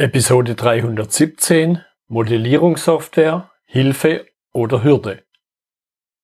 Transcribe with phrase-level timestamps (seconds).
[0.00, 5.24] Episode 317 Modellierungssoftware, Hilfe oder Hürde.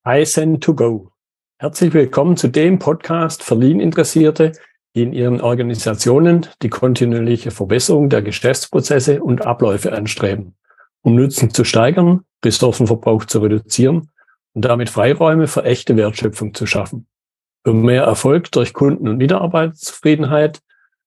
[0.04, 1.10] Kaizen to go.
[1.58, 4.52] Herzlich willkommen zu dem Podcast für Lean-Interessierte,
[4.94, 10.54] die in ihren Organisationen die kontinuierliche Verbesserung der Geschäftsprozesse und Abläufe anstreben,
[11.02, 14.12] um Nutzen zu steigern, Ressourcenverbrauch zu reduzieren
[14.52, 17.08] und damit Freiräume für echte Wertschöpfung zu schaffen.
[17.64, 20.60] Für mehr Erfolg durch Kunden- und Mitarbeiterzufriedenheit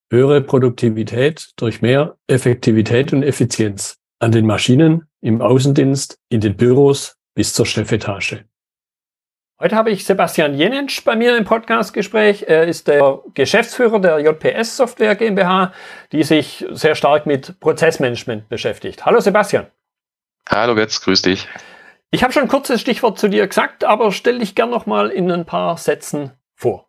[0.09, 7.17] höhere Produktivität durch mehr Effektivität und Effizienz an den Maschinen, im Außendienst, in den Büros
[7.35, 8.45] bis zur Chefetage.
[9.59, 12.45] Heute habe ich Sebastian Jenensch bei mir im Podcastgespräch.
[12.48, 15.73] Er ist der Geschäftsführer der JPS Software GmbH,
[16.12, 19.05] die sich sehr stark mit Prozessmanagement beschäftigt.
[19.05, 19.65] Hallo Sebastian.
[20.48, 21.48] Hallo Götz, grüß dich.
[22.12, 25.09] Ich habe schon ein kurzes Stichwort zu dir gesagt, aber stell dich gern noch mal
[25.09, 26.87] in ein paar Sätzen vor.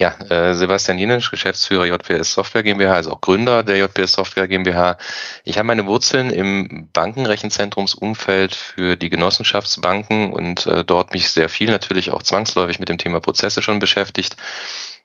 [0.00, 4.96] Ja, äh, Sebastian Jenisch, Geschäftsführer JPS Software GmbH, also auch Gründer der JPS Software GmbH.
[5.44, 11.70] Ich habe meine Wurzeln im Bankenrechenzentrumsumfeld für die Genossenschaftsbanken und äh, dort mich sehr viel
[11.70, 14.36] natürlich auch zwangsläufig mit dem Thema Prozesse schon beschäftigt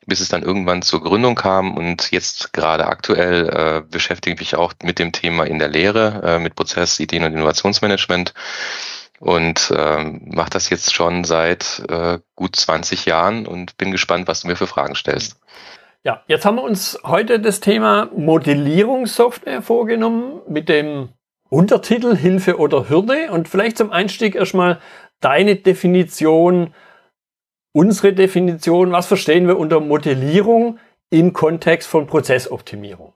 [0.08, 4.56] bis es dann irgendwann zur Gründung kam und jetzt gerade aktuell äh, beschäftige ich mich
[4.56, 8.34] auch mit dem Thema in der Lehre, äh, mit Prozess, Ideen und Innovationsmanagement
[9.20, 14.42] und ähm, mache das jetzt schon seit äh, gut 20 Jahren und bin gespannt, was
[14.42, 15.40] du mir für Fragen stellst.
[16.04, 21.10] Ja, jetzt haben wir uns heute das Thema Modellierungssoftware vorgenommen mit dem
[21.50, 24.80] Untertitel Hilfe oder Hürde und vielleicht zum Einstieg erstmal
[25.20, 26.76] deine Definition,
[27.72, 30.78] unsere Definition, was verstehen wir unter Modellierung
[31.10, 33.15] im Kontext von Prozessoptimierung?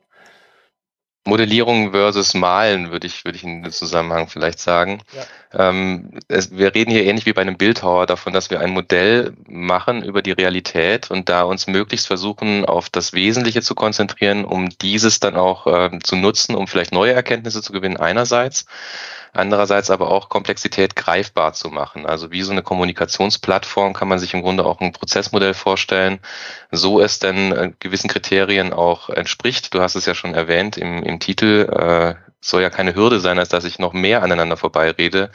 [1.30, 5.02] Modellierung versus Malen, würde ich, würde ich in dem Zusammenhang vielleicht sagen.
[5.14, 5.70] Ja.
[5.70, 9.34] Ähm, es, wir reden hier ähnlich wie bei einem Bildhauer davon, dass wir ein Modell
[9.48, 14.70] machen über die Realität und da uns möglichst versuchen, auf das Wesentliche zu konzentrieren, um
[14.82, 18.66] dieses dann auch äh, zu nutzen, um vielleicht neue Erkenntnisse zu gewinnen einerseits
[19.34, 22.06] andererseits aber auch Komplexität greifbar zu machen.
[22.06, 26.20] Also wie so eine Kommunikationsplattform kann man sich im Grunde auch ein Prozessmodell vorstellen,
[26.72, 29.74] so es denn äh, gewissen Kriterien auch entspricht.
[29.74, 33.38] Du hast es ja schon erwähnt im, im Titel, äh, soll ja keine Hürde sein,
[33.38, 35.30] als dass ich noch mehr aneinander vorbeirede,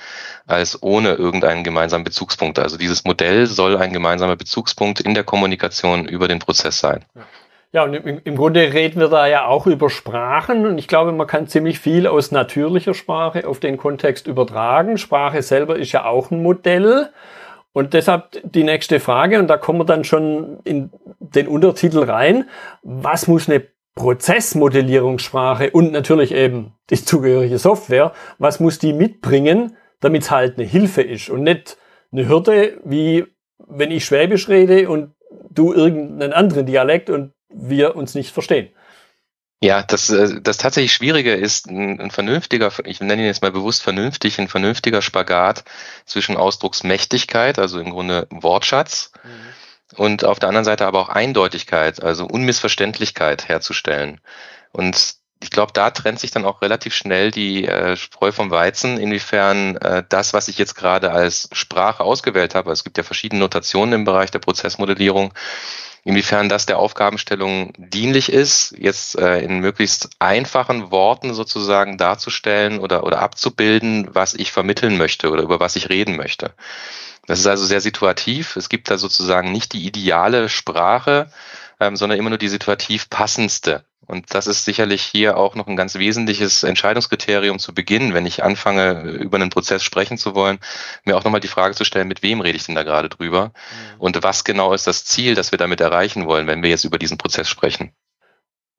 [0.47, 2.59] als ohne irgendeinen gemeinsamen Bezugspunkt.
[2.59, 7.05] Also dieses Modell soll ein gemeinsamer Bezugspunkt in der Kommunikation über den Prozess sein.
[7.15, 7.27] Ja.
[7.75, 11.11] Ja, und im, im, Grunde reden wir da ja auch über Sprachen und ich glaube,
[11.11, 14.97] man kann ziemlich viel aus natürlicher Sprache auf den Kontext übertragen.
[14.97, 17.09] Sprache selber ist ja auch ein Modell.
[17.73, 22.49] Und deshalb die nächste Frage, und da kommen wir dann schon in den Untertitel rein.
[22.85, 23.65] Was muss eine
[23.97, 30.67] Prozessmodellierungssprache und natürlich eben die zugehörige Software, was muss die mitbringen, damit es halt eine
[30.69, 31.77] Hilfe ist und nicht
[32.13, 33.25] eine Hürde, wie
[33.59, 35.17] wenn ich Schwäbisch rede und
[35.51, 38.69] du irgendeinen anderen Dialekt und wir uns nicht verstehen.
[39.63, 43.53] Ja, das, äh, das tatsächlich Schwierige ist ein, ein, vernünftiger, ich nenne ihn jetzt mal
[43.53, 45.65] bewusst vernünftig, ein vernünftiger Spagat
[46.05, 49.99] zwischen Ausdrucksmächtigkeit, also im Grunde Wortschatz, mhm.
[49.99, 54.21] und auf der anderen Seite aber auch Eindeutigkeit, also Unmissverständlichkeit herzustellen.
[54.73, 58.99] Und ich glaube, da trennt sich dann auch relativ schnell die äh, Spreu vom Weizen,
[58.99, 63.41] inwiefern äh, das, was ich jetzt gerade als Sprache ausgewählt habe, es gibt ja verschiedene
[63.41, 65.33] Notationen im Bereich der Prozessmodellierung,
[66.05, 73.05] inwiefern das der Aufgabenstellung dienlich ist, jetzt äh, in möglichst einfachen Worten sozusagen darzustellen oder,
[73.05, 76.53] oder abzubilden, was ich vermitteln möchte oder über was ich reden möchte.
[77.27, 78.57] Das ist also sehr situativ.
[78.57, 81.31] Es gibt da sozusagen nicht die ideale Sprache,
[81.81, 83.85] ähm, sondern immer nur die situativ passendste.
[84.07, 88.43] Und das ist sicherlich hier auch noch ein ganz wesentliches Entscheidungskriterium zu Beginn, wenn ich
[88.43, 90.59] anfange, über einen Prozess sprechen zu wollen,
[91.05, 93.47] mir auch nochmal die Frage zu stellen, mit wem rede ich denn da gerade drüber?
[93.47, 94.01] Mhm.
[94.01, 96.99] Und was genau ist das Ziel, das wir damit erreichen wollen, wenn wir jetzt über
[96.99, 97.93] diesen Prozess sprechen?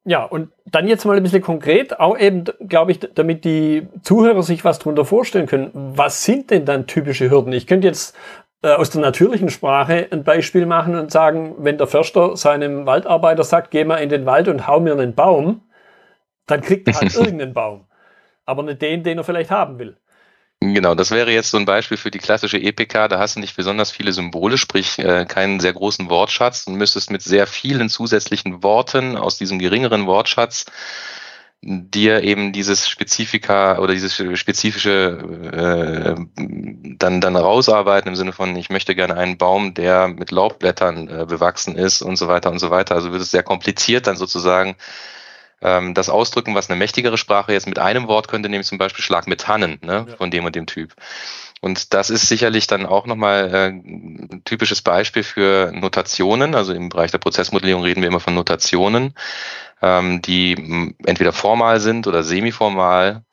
[0.08, 4.44] Ja, und dann jetzt mal ein bisschen konkret, auch eben, glaube ich, damit die Zuhörer
[4.44, 5.70] sich was darunter vorstellen können.
[5.72, 7.52] Was sind denn dann typische Hürden?
[7.52, 8.14] Ich könnte jetzt
[8.74, 13.70] aus der natürlichen Sprache ein Beispiel machen und sagen, wenn der Förster seinem Waldarbeiter sagt,
[13.70, 15.62] geh mal in den Wald und hau mir einen Baum,
[16.46, 17.86] dann kriegt er halt irgendeinen Baum.
[18.44, 19.96] Aber nicht den, den er vielleicht haben will.
[20.60, 23.08] Genau, das wäre jetzt so ein Beispiel für die klassische EPK.
[23.08, 27.10] Da hast du nicht besonders viele Symbole, sprich äh, keinen sehr großen Wortschatz und müsstest
[27.10, 30.64] mit sehr vielen zusätzlichen Worten aus diesem geringeren Wortschatz
[31.62, 35.18] dir eben dieses Spezifika oder dieses spezifische
[35.52, 36.42] äh,
[36.98, 41.26] dann dann rausarbeiten im Sinne von ich möchte gerne einen Baum, der mit Laubblättern äh,
[41.26, 42.94] bewachsen ist und so weiter und so weiter.
[42.94, 44.76] Also wird es sehr kompliziert dann sozusagen
[45.62, 49.02] ähm, das ausdrücken, was eine mächtigere Sprache jetzt mit einem Wort könnte, nämlich zum Beispiel
[49.02, 50.16] Schlag mit Tannen ne, ja.
[50.16, 50.94] von dem und dem Typ.
[51.60, 56.54] Und das ist sicherlich dann auch nochmal äh, ein typisches Beispiel für Notationen.
[56.54, 59.14] Also im Bereich der Prozessmodellierung reden wir immer von Notationen,
[59.82, 63.24] ähm, die entweder formal sind oder semiformal.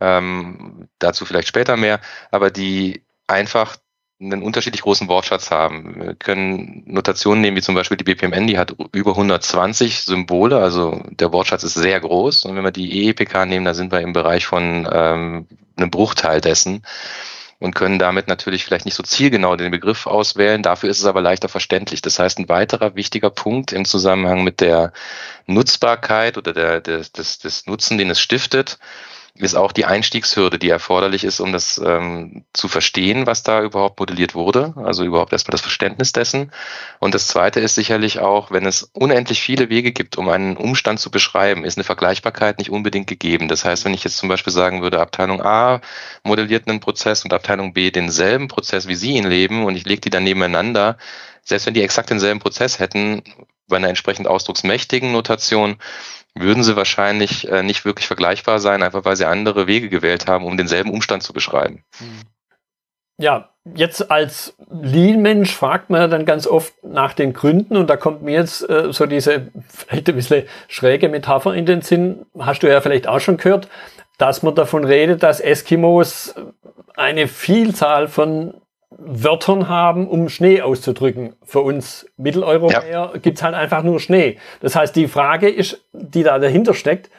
[0.00, 2.00] Ähm, dazu vielleicht später mehr,
[2.30, 3.76] aber die einfach
[4.20, 6.00] einen unterschiedlich großen Wortschatz haben.
[6.00, 11.02] Wir können Notationen nehmen, wie zum Beispiel die BPMN, die hat über 120 Symbole, also
[11.10, 12.44] der Wortschatz ist sehr groß.
[12.44, 16.40] Und wenn wir die EEPK nehmen, da sind wir im Bereich von ähm, einem Bruchteil
[16.40, 16.82] dessen
[17.64, 20.62] und können damit natürlich vielleicht nicht so zielgenau den Begriff auswählen.
[20.62, 22.02] Dafür ist es aber leichter verständlich.
[22.02, 24.92] Das heißt, ein weiterer wichtiger Punkt im Zusammenhang mit der
[25.46, 28.78] Nutzbarkeit oder der, des, des, des Nutzen, den es stiftet,
[29.36, 33.98] ist auch die Einstiegshürde, die erforderlich ist, um das ähm, zu verstehen, was da überhaupt
[33.98, 34.74] modelliert wurde.
[34.76, 36.52] Also überhaupt erstmal das Verständnis dessen.
[37.00, 41.00] Und das Zweite ist sicherlich auch, wenn es unendlich viele Wege gibt, um einen Umstand
[41.00, 43.48] zu beschreiben, ist eine Vergleichbarkeit nicht unbedingt gegeben.
[43.48, 45.80] Das heißt, wenn ich jetzt zum Beispiel sagen würde, Abteilung A
[46.22, 50.02] modelliert einen Prozess und Abteilung B denselben Prozess, wie Sie ihn leben, und ich lege
[50.02, 50.96] die dann nebeneinander,
[51.42, 53.22] selbst wenn die exakt denselben Prozess hätten,
[53.66, 55.76] bei einer entsprechend ausdrucksmächtigen Notation,
[56.34, 60.44] würden sie wahrscheinlich äh, nicht wirklich vergleichbar sein, einfach weil sie andere Wege gewählt haben,
[60.44, 61.84] um denselben Umstand zu beschreiben.
[63.18, 68.22] Ja, jetzt als Lean-Mensch fragt man dann ganz oft nach den Gründen und da kommt
[68.22, 72.68] mir jetzt äh, so diese vielleicht ein bisschen schräge Metapher in den Sinn, hast du
[72.68, 73.68] ja vielleicht auch schon gehört,
[74.18, 76.34] dass man davon redet, dass Eskimos
[76.96, 78.54] eine Vielzahl von
[78.98, 81.34] Wörtern haben, um Schnee auszudrücken.
[81.42, 83.12] Für uns Mitteleuropäer ja.
[83.18, 84.38] gibt's halt einfach nur Schnee.
[84.60, 87.10] Das heißt, die Frage ist, die da dahinter steckt,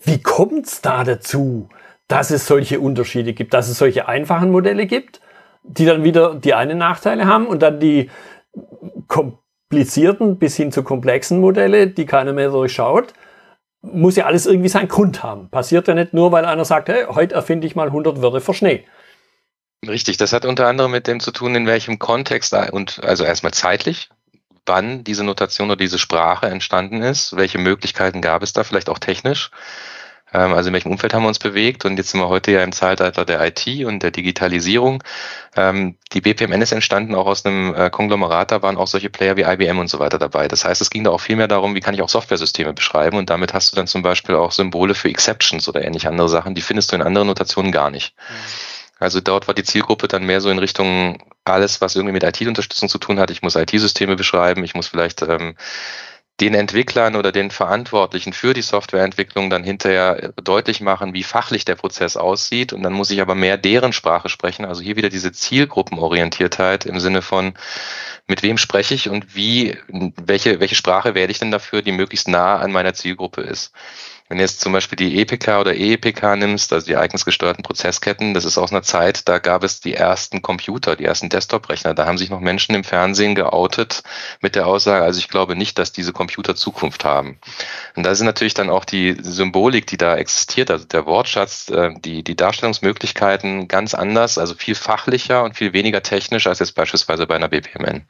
[0.00, 1.68] wie kommt's da dazu,
[2.06, 5.20] dass es solche Unterschiede gibt, dass es solche einfachen Modelle gibt,
[5.62, 8.10] die dann wieder die einen Nachteile haben und dann die
[9.06, 13.12] komplizierten bis hin zu komplexen Modelle, die keiner mehr durchschaut,
[13.82, 15.50] muss ja alles irgendwie seinen Grund haben.
[15.50, 18.54] Passiert ja nicht nur, weil einer sagt, hey, heute erfinde ich mal 100 Wörter für
[18.54, 18.84] Schnee.
[19.86, 23.52] Richtig, das hat unter anderem mit dem zu tun, in welchem Kontext und also erstmal
[23.52, 24.08] zeitlich,
[24.66, 28.98] wann diese Notation oder diese Sprache entstanden ist, welche Möglichkeiten gab es da, vielleicht auch
[28.98, 29.50] technisch.
[30.32, 32.62] Ähm, also in welchem Umfeld haben wir uns bewegt und jetzt sind wir heute ja
[32.62, 35.02] im Zeitalter der IT und der Digitalisierung.
[35.56, 39.36] Ähm, die BPMN ist entstanden auch aus einem äh, Konglomerat, da waren auch solche Player
[39.36, 40.48] wie IBM und so weiter dabei.
[40.48, 43.16] Das heißt, es ging da auch viel mehr darum, wie kann ich auch Softwaresysteme beschreiben
[43.16, 46.54] und damit hast du dann zum Beispiel auch Symbole für Exceptions oder ähnliche andere Sachen,
[46.54, 48.14] die findest du in anderen Notationen gar nicht.
[48.16, 48.77] Mhm.
[48.98, 52.88] Also dort war die Zielgruppe dann mehr so in Richtung alles, was irgendwie mit IT-Unterstützung
[52.88, 53.30] zu tun hat.
[53.30, 55.54] Ich muss IT-Systeme beschreiben, ich muss vielleicht ähm,
[56.40, 61.74] den Entwicklern oder den Verantwortlichen für die Softwareentwicklung dann hinterher deutlich machen, wie fachlich der
[61.74, 62.72] Prozess aussieht.
[62.72, 64.64] Und dann muss ich aber mehr deren Sprache sprechen.
[64.64, 67.54] Also hier wieder diese Zielgruppenorientiertheit im Sinne von,
[68.28, 72.28] mit wem spreche ich und wie, welche, welche Sprache wähle ich denn dafür, die möglichst
[72.28, 73.72] nah an meiner Zielgruppe ist.
[74.28, 78.44] Wenn du jetzt zum Beispiel die EPK oder EEPK nimmst, also die ereignisgesteuerten Prozessketten, das
[78.44, 81.94] ist aus einer Zeit, da gab es die ersten Computer, die ersten Desktop-Rechner.
[81.94, 84.02] Da haben sich noch Menschen im Fernsehen geoutet
[84.40, 87.38] mit der Aussage, also ich glaube nicht, dass diese Computer Zukunft haben.
[87.96, 91.94] Und da sind natürlich dann auch die Symbolik, die da existiert, also der Wortschatz, äh,
[91.98, 97.26] die, die Darstellungsmöglichkeiten ganz anders, also viel fachlicher und viel weniger technisch als jetzt beispielsweise
[97.26, 98.06] bei einer BPMN.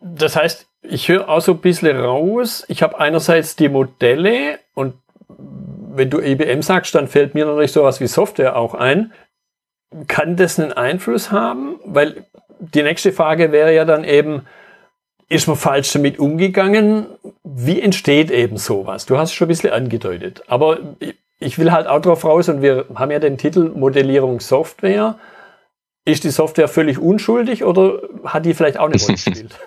[0.00, 2.64] Das heißt, ich höre auch so ein bisschen raus.
[2.68, 4.94] Ich habe einerseits die Modelle und
[5.28, 9.12] wenn du IBM sagst, dann fällt mir natürlich sowas wie Software auch ein.
[10.06, 11.80] Kann das einen Einfluss haben?
[11.84, 12.26] Weil
[12.60, 14.46] die nächste Frage wäre ja dann eben,
[15.28, 17.06] ist man falsch damit umgegangen?
[17.42, 19.06] Wie entsteht eben sowas?
[19.06, 20.42] Du hast es schon ein bisschen angedeutet.
[20.46, 20.78] Aber
[21.38, 25.18] ich will halt auch drauf raus und wir haben ja den Titel Modellierung Software.
[26.04, 29.58] Ist die Software völlig unschuldig oder hat die vielleicht auch eine Rolle gespielt?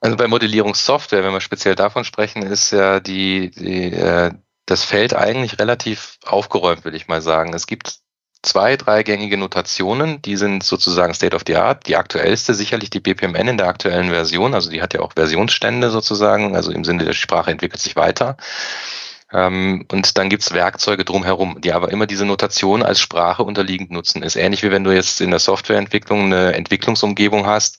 [0.00, 4.32] Also bei Modellierungssoftware, wenn wir speziell davon sprechen, ist ja die, die äh,
[4.66, 7.54] das Feld eigentlich relativ aufgeräumt, würde ich mal sagen.
[7.54, 7.98] Es gibt
[8.42, 11.86] zwei, drei gängige Notationen, die sind sozusagen State of the Art.
[11.86, 15.90] Die aktuellste sicherlich die BPMN in der aktuellen Version, also die hat ja auch Versionsstände
[15.90, 18.36] sozusagen, also im Sinne der Sprache entwickelt sich weiter.
[19.32, 24.22] Ähm, und dann gibt's Werkzeuge drumherum, die aber immer diese Notation als Sprache unterliegend nutzen.
[24.22, 27.78] Ist ähnlich wie wenn du jetzt in der Softwareentwicklung eine Entwicklungsumgebung hast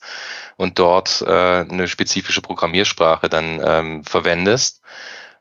[0.60, 4.82] und dort äh, eine spezifische Programmiersprache dann ähm, verwendest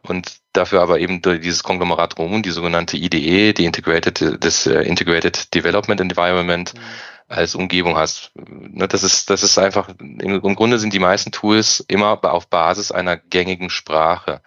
[0.01, 5.53] und dafür aber eben dieses Konglomerat rum, die sogenannte IDE, die Integrated, das uh, Integrated
[5.53, 6.79] Development Environment mhm.
[7.27, 8.31] als Umgebung hast.
[8.47, 12.93] Ne, das ist, das ist einfach, im Grunde sind die meisten Tools immer auf Basis
[12.93, 14.39] einer gängigen Sprache.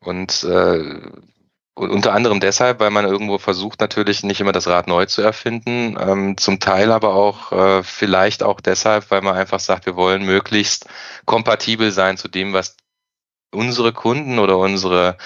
[0.00, 1.02] Und äh,
[1.78, 5.96] unter anderem deshalb, weil man irgendwo versucht, natürlich nicht immer das Rad neu zu erfinden.
[5.98, 10.24] Ähm, zum Teil aber auch äh, vielleicht auch deshalb, weil man einfach sagt, wir wollen
[10.24, 10.86] möglichst
[11.24, 12.76] kompatibel sein zu dem, was
[13.50, 15.16] unsere Kunden oder unsere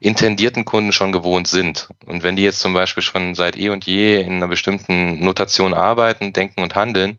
[0.00, 1.88] intendierten Kunden schon gewohnt sind.
[2.06, 5.74] Und wenn die jetzt zum Beispiel schon seit eh und je in einer bestimmten Notation
[5.74, 7.18] arbeiten, denken und handeln,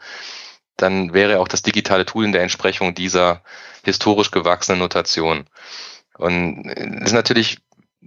[0.77, 3.41] dann wäre auch das digitale Tool in der Entsprechung dieser
[3.83, 5.45] historisch gewachsenen Notation.
[6.17, 7.59] Und es ist natürlich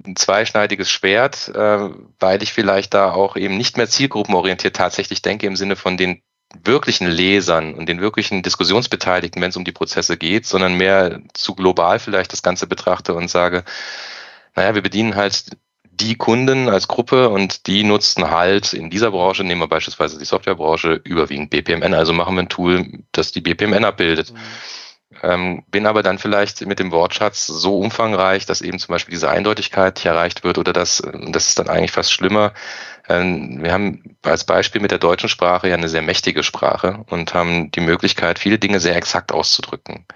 [0.04, 5.46] ein zweischneidiges Schwert, äh, weil ich vielleicht da auch eben nicht mehr zielgruppenorientiert tatsächlich denke
[5.46, 6.22] im Sinne von den
[6.62, 11.54] wirklichen Lesern und den wirklichen Diskussionsbeteiligten, wenn es um die Prozesse geht, sondern mehr zu
[11.54, 13.64] global vielleicht das Ganze betrachte und sage,
[14.54, 15.56] naja, wir bedienen halt
[15.90, 20.24] die Kunden als Gruppe und die nutzen halt in dieser Branche, nehmen wir beispielsweise die
[20.24, 21.94] Softwarebranche, überwiegend BPMN.
[21.94, 24.32] Also machen wir ein Tool, das die BPMN abbildet.
[24.32, 24.38] Mhm.
[25.22, 29.30] Ähm, bin aber dann vielleicht mit dem Wortschatz so umfangreich, dass eben zum Beispiel diese
[29.30, 32.52] Eindeutigkeit hier erreicht wird oder das, das ist dann eigentlich fast schlimmer.
[33.08, 37.34] Ähm, wir haben als Beispiel mit der deutschen Sprache ja eine sehr mächtige Sprache und
[37.34, 40.06] haben die Möglichkeit, viele Dinge sehr exakt auszudrücken.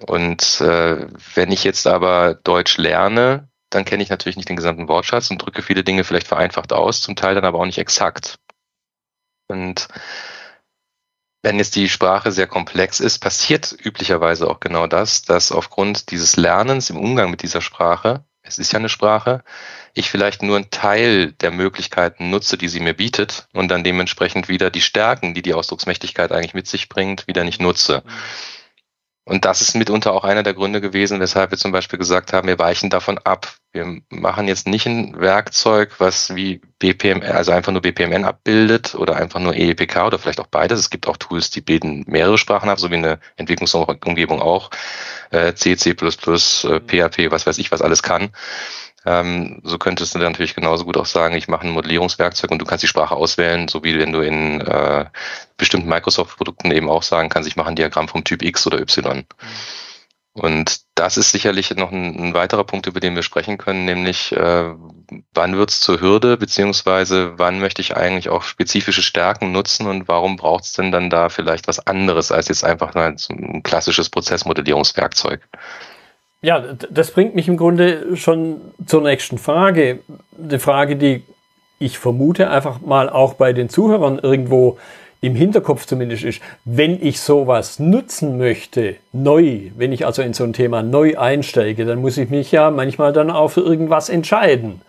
[0.00, 4.88] Und äh, wenn ich jetzt aber Deutsch lerne, dann kenne ich natürlich nicht den gesamten
[4.88, 8.38] Wortschatz und drücke viele Dinge vielleicht vereinfacht aus, zum Teil dann aber auch nicht exakt.
[9.48, 9.88] Und
[11.44, 16.36] wenn jetzt die Sprache sehr komplex ist, passiert üblicherweise auch genau das, dass aufgrund dieses
[16.36, 19.44] Lernens im Umgang mit dieser Sprache, es ist ja eine Sprache,
[19.92, 24.48] ich vielleicht nur einen Teil der Möglichkeiten nutze, die sie mir bietet und dann dementsprechend
[24.48, 28.02] wieder die Stärken, die die Ausdrucksmächtigkeit eigentlich mit sich bringt, wieder nicht nutze.
[28.04, 28.10] Mhm.
[29.26, 32.46] Und das ist mitunter auch einer der Gründe gewesen, weshalb wir zum Beispiel gesagt haben,
[32.46, 33.54] wir weichen davon ab.
[33.72, 39.16] Wir machen jetzt nicht ein Werkzeug, was wie BPM, also einfach nur BPMN abbildet oder
[39.16, 40.78] einfach nur EEPK oder vielleicht auch beides.
[40.78, 44.70] Es gibt auch Tools, die bilden mehrere Sprachen ab, so wie eine Entwicklungsumgebung auch,
[45.30, 48.30] äh, C, C++, äh, PHP, was weiß ich, was alles kann.
[49.06, 52.58] Ähm, so könntest du dann natürlich genauso gut auch sagen, ich mache ein Modellierungswerkzeug und
[52.58, 55.06] du kannst die Sprache auswählen, so wie wenn du in äh,
[55.56, 59.18] bestimmten Microsoft-Produkten eben auch sagen kannst, ich mache ein Diagramm vom Typ X oder Y.
[59.18, 59.24] Mhm.
[60.36, 64.32] Und das ist sicherlich noch ein, ein, weiterer Punkt, über den wir sprechen können, nämlich
[64.32, 64.74] äh,
[65.32, 70.08] wann wird es zur Hürde, beziehungsweise wann möchte ich eigentlich auch spezifische Stärken nutzen und
[70.08, 75.40] warum braucht es denn dann da vielleicht was anderes als jetzt einfach ein klassisches Prozessmodellierungswerkzeug?
[76.44, 80.00] Ja, das bringt mich im Grunde schon zur nächsten Frage.
[80.38, 81.22] Eine Frage, die
[81.78, 84.76] ich vermute einfach mal auch bei den Zuhörern irgendwo
[85.22, 90.44] im Hinterkopf zumindest ist, wenn ich sowas nutzen möchte, neu, wenn ich also in so
[90.44, 94.82] ein Thema neu einsteige, dann muss ich mich ja manchmal dann auch für irgendwas entscheiden.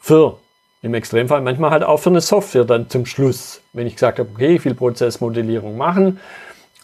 [0.00, 0.38] Für,
[0.80, 4.30] im Extremfall manchmal halt auch für eine Software dann zum Schluss, wenn ich gesagt habe,
[4.34, 6.18] okay, ich will Prozessmodellierung machen.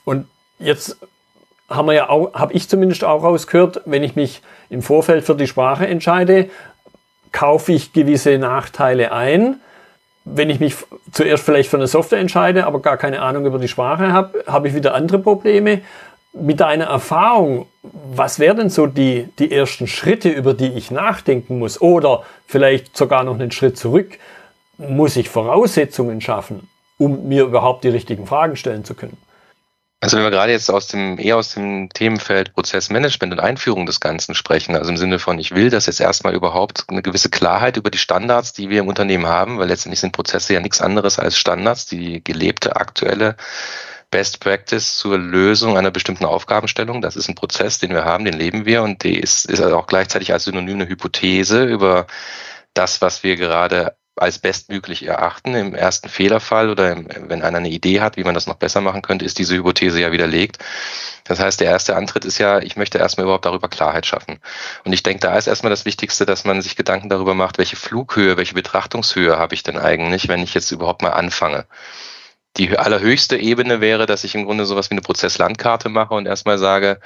[0.05, 0.27] Und
[0.59, 0.99] jetzt
[1.71, 5.37] haben wir ja auch, habe ich zumindest auch rausgehört, wenn ich mich im Vorfeld für
[5.37, 6.51] die Sprache entscheide,
[7.33, 9.61] kaufe ich gewisse Nachteile ein.
[10.25, 10.75] Wenn ich mich
[11.13, 14.69] zuerst vielleicht für eine Software entscheide, aber gar keine Ahnung über die Sprache habe, habe
[14.69, 15.81] ich wieder andere Probleme.
[16.33, 21.59] Mit deiner Erfahrung, was wären denn so die, die ersten Schritte, über die ich nachdenken
[21.59, 21.81] muss?
[21.81, 24.19] Oder vielleicht sogar noch einen Schritt zurück.
[24.77, 29.17] Muss ich Voraussetzungen schaffen, um mir überhaupt die richtigen Fragen stellen zu können?
[30.03, 34.01] Also wenn wir gerade jetzt aus dem, eher aus dem Themenfeld Prozessmanagement und Einführung des
[34.01, 37.77] Ganzen sprechen, also im Sinne von, ich will, dass jetzt erstmal überhaupt eine gewisse Klarheit
[37.77, 41.19] über die Standards, die wir im Unternehmen haben, weil letztendlich sind Prozesse ja nichts anderes
[41.19, 43.37] als Standards, die gelebte aktuelle
[44.11, 47.03] Best Practice zur Lösung einer bestimmten Aufgabenstellung.
[47.03, 49.87] Das ist ein Prozess, den wir haben, den leben wir und die ist, ist auch
[49.87, 52.07] gleichzeitig als Synonym eine Hypothese über
[52.73, 55.55] das, was wir gerade als bestmöglich erachten.
[55.55, 59.03] Im ersten Fehlerfall oder wenn einer eine Idee hat, wie man das noch besser machen
[59.03, 60.59] könnte, ist diese Hypothese ja widerlegt.
[61.25, 64.39] Das heißt, der erste Antritt ist ja, ich möchte erstmal überhaupt darüber Klarheit schaffen.
[64.85, 67.77] Und ich denke, da ist erstmal das Wichtigste, dass man sich Gedanken darüber macht, welche
[67.77, 71.67] Flughöhe, welche Betrachtungshöhe habe ich denn eigentlich, wenn ich jetzt überhaupt mal anfange.
[72.57, 76.59] Die allerhöchste Ebene wäre, dass ich im Grunde sowas wie eine Prozesslandkarte mache und erstmal
[76.59, 77.01] sage,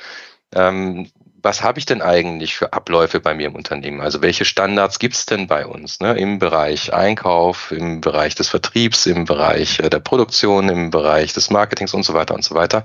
[0.55, 1.11] ähm,
[1.45, 4.01] was habe ich denn eigentlich für Abläufe bei mir im Unternehmen?
[4.01, 6.15] Also welche Standards gibt es denn bei uns ne?
[6.15, 11.51] im Bereich Einkauf, im Bereich des Vertriebs, im Bereich äh, der Produktion, im Bereich des
[11.51, 12.85] Marketings und so weiter und so weiter.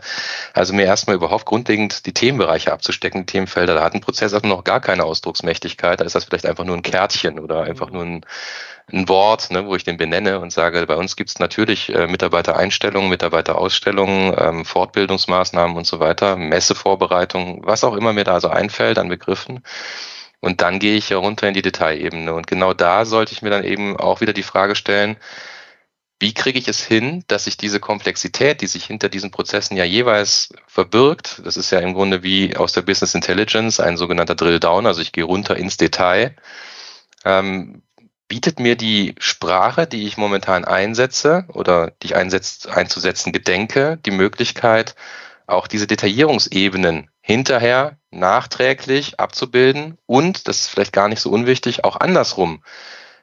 [0.54, 3.76] Also mir erstmal überhaupt grundlegend die Themenbereiche abzustecken, Themenfelder.
[3.76, 6.02] Da hat ein Prozess also noch gar keine Ausdrucksmächtigkeit.
[6.02, 8.26] Da ist das vielleicht einfach nur ein Kärtchen oder einfach nur ein,
[8.92, 12.08] ein Wort, ne, wo ich den benenne und sage, bei uns gibt es natürlich äh,
[12.08, 18.98] Mitarbeitereinstellungen, Mitarbeiterausstellungen, ähm, Fortbildungsmaßnahmen und so weiter, Messevorbereitung, was auch immer mir da so einfällt
[18.98, 19.64] an Begriffen.
[20.42, 22.34] Und dann gehe ich runter in die Detailebene.
[22.34, 25.18] Und genau da sollte ich mir dann eben auch wieder die Frage stellen,
[26.20, 29.86] wie kriege ich es hin, dass ich diese Komplexität, die sich hinter diesen Prozessen ja
[29.86, 34.60] jeweils verbirgt, das ist ja im Grunde wie aus der Business Intelligence ein sogenannter Drill
[34.60, 36.36] Down, also ich gehe runter ins Detail,
[37.24, 37.84] ähm,
[38.30, 44.12] bietet mir die Sprache, die ich momentan einsetze oder die ich einsetzt, einzusetzen gedenke, die
[44.12, 44.96] Möglichkeit,
[45.48, 51.98] auch diese Detaillierungsebenen hinterher nachträglich abzubilden und, das ist vielleicht gar nicht so unwichtig, auch
[51.98, 52.64] andersrum.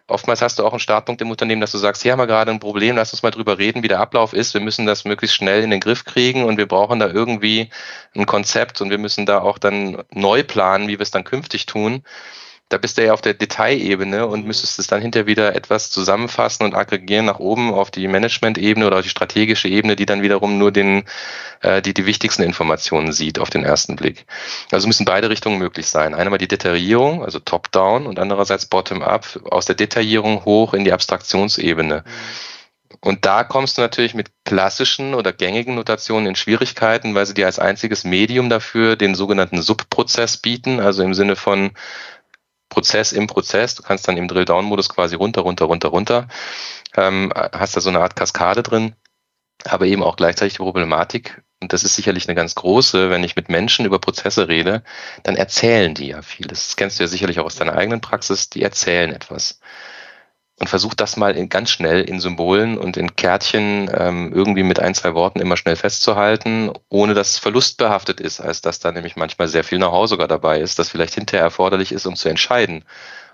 [0.09, 2.53] Oftmals hast du auch einen Startpunkt im Unternehmen, dass du sagst, hier haben wir gerade
[2.53, 4.55] ein Problem, lass uns mal drüber reden, wie der Ablauf ist.
[4.55, 7.71] Wir müssen das möglichst schnell in den Griff kriegen und wir brauchen da irgendwie
[8.15, 11.67] ein Konzept und wir müssen da auch dann neu planen, wie wir es dann künftig
[11.67, 12.05] tun
[12.69, 14.47] da bist du ja auf der Detailebene und mhm.
[14.49, 18.97] müsstest es dann hinterher wieder etwas zusammenfassen und aggregieren nach oben auf die Management-Ebene oder
[18.99, 21.05] auf die strategische Ebene, die dann wiederum nur den,
[21.63, 24.27] äh, die, die wichtigsten Informationen sieht auf den ersten Blick.
[24.73, 26.15] Also müssen beide Richtungen möglich sein.
[26.15, 32.03] Einmal die Detaillierung, also top-down und andererseits bottom-up, aus der Detaillierung hoch in die Abstraktionsebene.
[32.05, 32.11] Mhm.
[33.01, 37.47] Und da kommst du natürlich mit klassischen oder gängigen Notationen in Schwierigkeiten, weil sie dir
[37.47, 41.73] als einziges Medium dafür den sogenannten Subprozess bieten, also im Sinne von
[42.77, 43.75] Prozess im Prozess.
[43.75, 46.29] Du kannst dann im Drill-Down-Modus quasi runter, runter, runter, runter.
[46.95, 48.95] Ähm, hast da so eine Art Kaskade drin,
[49.65, 53.35] aber eben auch gleichzeitig die Problematik, und das ist sicherlich eine ganz große, wenn ich
[53.35, 54.83] mit Menschen über Prozesse rede,
[55.23, 56.47] dann erzählen die ja viel.
[56.49, 59.59] Das kennst du ja sicherlich auch aus deiner eigenen Praxis, die erzählen etwas
[60.59, 64.81] und versucht das mal in, ganz schnell in Symbolen und in Kärtchen ähm, irgendwie mit
[64.81, 69.17] ein, zwei Worten immer schnell festzuhalten, ohne dass es verlustbehaftet ist, als dass da nämlich
[69.17, 72.85] manchmal sehr viel Know-how sogar dabei ist, das vielleicht hinterher erforderlich ist, um zu entscheiden,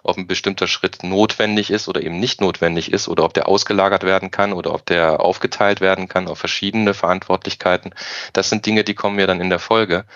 [0.03, 4.03] ob ein bestimmter Schritt notwendig ist oder eben nicht notwendig ist oder ob der ausgelagert
[4.03, 7.95] werden kann oder ob der aufgeteilt werden kann auf verschiedene Verantwortlichkeiten.
[8.33, 10.07] Das sind Dinge, die kommen mir dann in der Folge.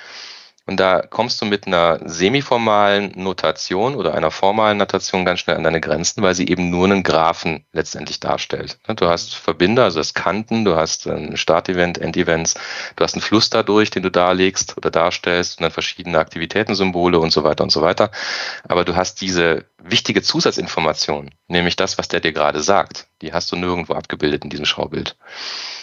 [0.67, 5.63] Und da kommst du mit einer semiformalen Notation oder einer formalen Notation ganz schnell an
[5.63, 8.79] deine Grenzen, weil sie eben nur einen Graphen letztendlich darstellt.
[8.97, 12.55] Du hast Verbinder, also das Kanten, du hast ein Startevent, Endevents,
[12.97, 17.31] du hast einen Fluss dadurch, den du darlegst oder darstellst und dann verschiedene Aktivitätensymbole und
[17.31, 18.11] so weiter und so weiter.
[18.69, 23.07] Aber du hast diese wichtige Zusatzinformation, nämlich das, was der dir gerade sagt.
[23.23, 25.17] Die hast du nirgendwo abgebildet in diesem Schaubild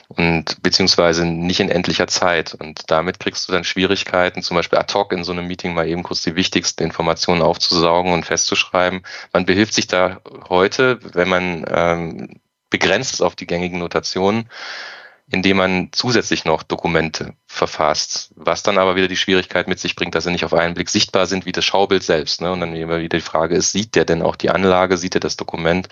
[0.08, 2.54] und beziehungsweise nicht in endlicher Zeit.
[2.54, 5.88] Und damit kriegst du dann Schwierigkeiten, zum Beispiel ad hoc in so einem Meeting mal
[5.88, 9.04] eben kurz die wichtigsten Informationen aufzusaugen und festzuschreiben.
[9.32, 14.50] Man behilft sich da heute, wenn man ähm, begrenzt ist auf die gängigen Notationen,
[15.32, 20.15] indem man zusätzlich noch Dokumente verfasst, was dann aber wieder die Schwierigkeit mit sich bringt,
[20.15, 22.42] dass sie nicht auf einen Blick sichtbar sind wie das Schaubild selbst.
[22.42, 22.51] Ne?
[22.51, 25.22] Und dann immer wieder die Frage ist, sieht der denn auch die Anlage, sieht er
[25.22, 25.88] das Dokument,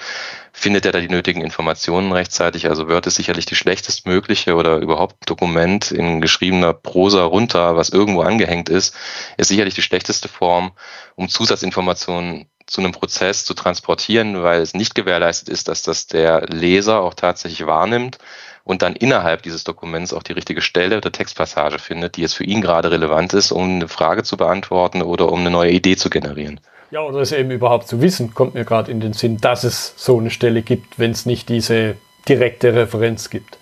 [0.51, 2.67] findet er da die nötigen Informationen rechtzeitig?
[2.67, 8.21] Also Word ist sicherlich die schlechtestmögliche oder überhaupt Dokument in geschriebener Prosa runter, was irgendwo
[8.21, 8.95] angehängt ist,
[9.37, 10.71] ist sicherlich die schlechteste Form,
[11.15, 16.47] um Zusatzinformationen zu einem Prozess zu transportieren, weil es nicht gewährleistet ist, dass das der
[16.47, 18.17] Leser auch tatsächlich wahrnimmt
[18.63, 22.43] und dann innerhalb dieses Dokuments auch die richtige Stelle oder Textpassage findet, die jetzt für
[22.43, 26.09] ihn gerade relevant ist, um eine Frage zu beantworten oder um eine neue Idee zu
[26.09, 26.59] generieren.
[26.91, 29.93] Ja, oder es eben überhaupt zu wissen, kommt mir gerade in den Sinn, dass es
[29.95, 31.95] so eine Stelle gibt, wenn es nicht diese
[32.27, 33.57] direkte Referenz gibt.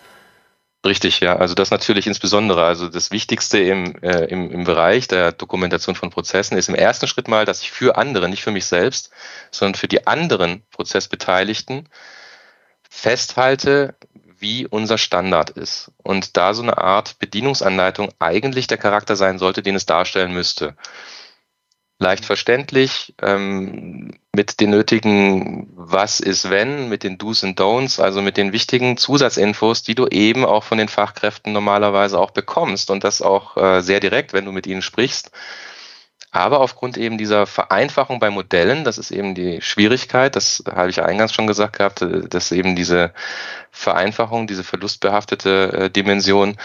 [0.86, 1.36] Richtig, ja.
[1.36, 2.64] Also das natürlich insbesondere.
[2.64, 7.06] Also das Wichtigste im, äh, im, im Bereich der Dokumentation von Prozessen ist im ersten
[7.06, 9.12] Schritt mal, dass ich für andere, nicht für mich selbst,
[9.52, 11.90] sondern für die anderen Prozessbeteiligten
[12.90, 13.96] festhalte,
[14.40, 15.92] wie unser Standard ist.
[16.04, 20.76] Und da so eine Art Bedienungsanleitung eigentlich der Charakter sein sollte, den es darstellen müsste.
[22.02, 28.22] Leicht verständlich, ähm, mit den nötigen Was ist wenn, mit den Do's und Don'ts, also
[28.22, 33.04] mit den wichtigen Zusatzinfos, die du eben auch von den Fachkräften normalerweise auch bekommst und
[33.04, 35.32] das auch äh, sehr direkt, wenn du mit ihnen sprichst
[36.32, 41.02] aber aufgrund eben dieser Vereinfachung bei Modellen, das ist eben die Schwierigkeit, das habe ich
[41.02, 43.14] eingangs schon gesagt gehabt, äh, dass eben diese
[43.72, 46.58] Vereinfachung, diese verlustbehaftete äh, Dimension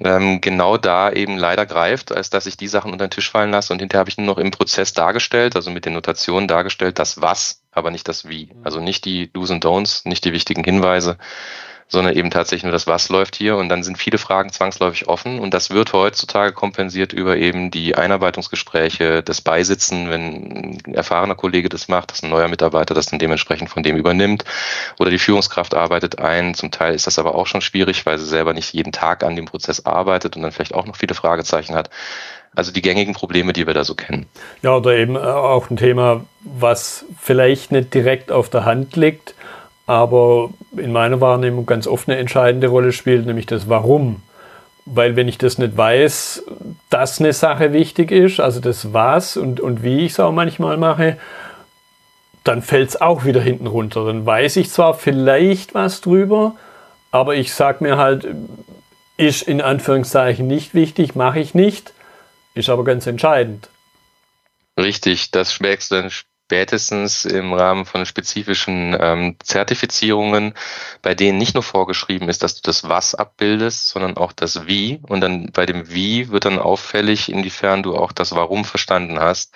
[0.00, 3.52] ähm, genau da eben leider greift, als dass ich die Sachen unter den Tisch fallen
[3.52, 6.98] lasse und hinterher habe ich nur noch im Prozess dargestellt, also mit den Notationen dargestellt,
[6.98, 8.50] das Was, aber nicht das Wie.
[8.64, 11.18] Also nicht die Do's und Don'ts, nicht die wichtigen Hinweise,
[11.88, 15.38] sondern eben tatsächlich nur das Was läuft hier und dann sind viele Fragen zwangsläufig offen
[15.38, 21.68] und das wird heutzutage kompensiert über eben die Einarbeitungsgespräche, das Beisitzen, wenn ein erfahrener Kollege
[21.68, 24.44] das macht, dass ein neuer Mitarbeiter das dann dementsprechend von dem übernimmt
[24.98, 26.54] oder die Führungskraft arbeitet ein.
[26.54, 29.36] Zum Teil ist das aber auch schon schwierig, weil sie selber nicht jeden Tag an
[29.36, 31.90] dem Prozess arbeitet und dann vielleicht auch noch viele Fragezeichen hat.
[32.56, 34.26] Also die gängigen Probleme, die wir da so kennen.
[34.62, 39.34] Ja, oder eben auch ein Thema, was vielleicht nicht direkt auf der Hand liegt,
[39.86, 44.22] aber in meiner Wahrnehmung ganz oft eine entscheidende Rolle spielt, nämlich das Warum.
[44.86, 46.44] Weil wenn ich das nicht weiß,
[46.90, 50.76] dass eine Sache wichtig ist, also das Was und, und wie ich es auch manchmal
[50.76, 51.18] mache,
[52.44, 54.04] dann fällt es auch wieder hinten runter.
[54.04, 56.54] Dann weiß ich zwar vielleicht was drüber,
[57.10, 58.26] aber ich sage mir halt,
[59.16, 61.92] ist in Anführungszeichen nicht wichtig, mache ich nicht,
[62.54, 63.68] ist aber ganz entscheidend.
[64.78, 66.02] Richtig, das schlägst du
[66.46, 70.52] spätestens im Rahmen von spezifischen ähm, Zertifizierungen,
[71.00, 75.00] bei denen nicht nur vorgeschrieben ist, dass du das Was abbildest, sondern auch das Wie.
[75.08, 79.54] Und dann bei dem Wie wird dann auffällig, inwiefern du auch das Warum verstanden hast.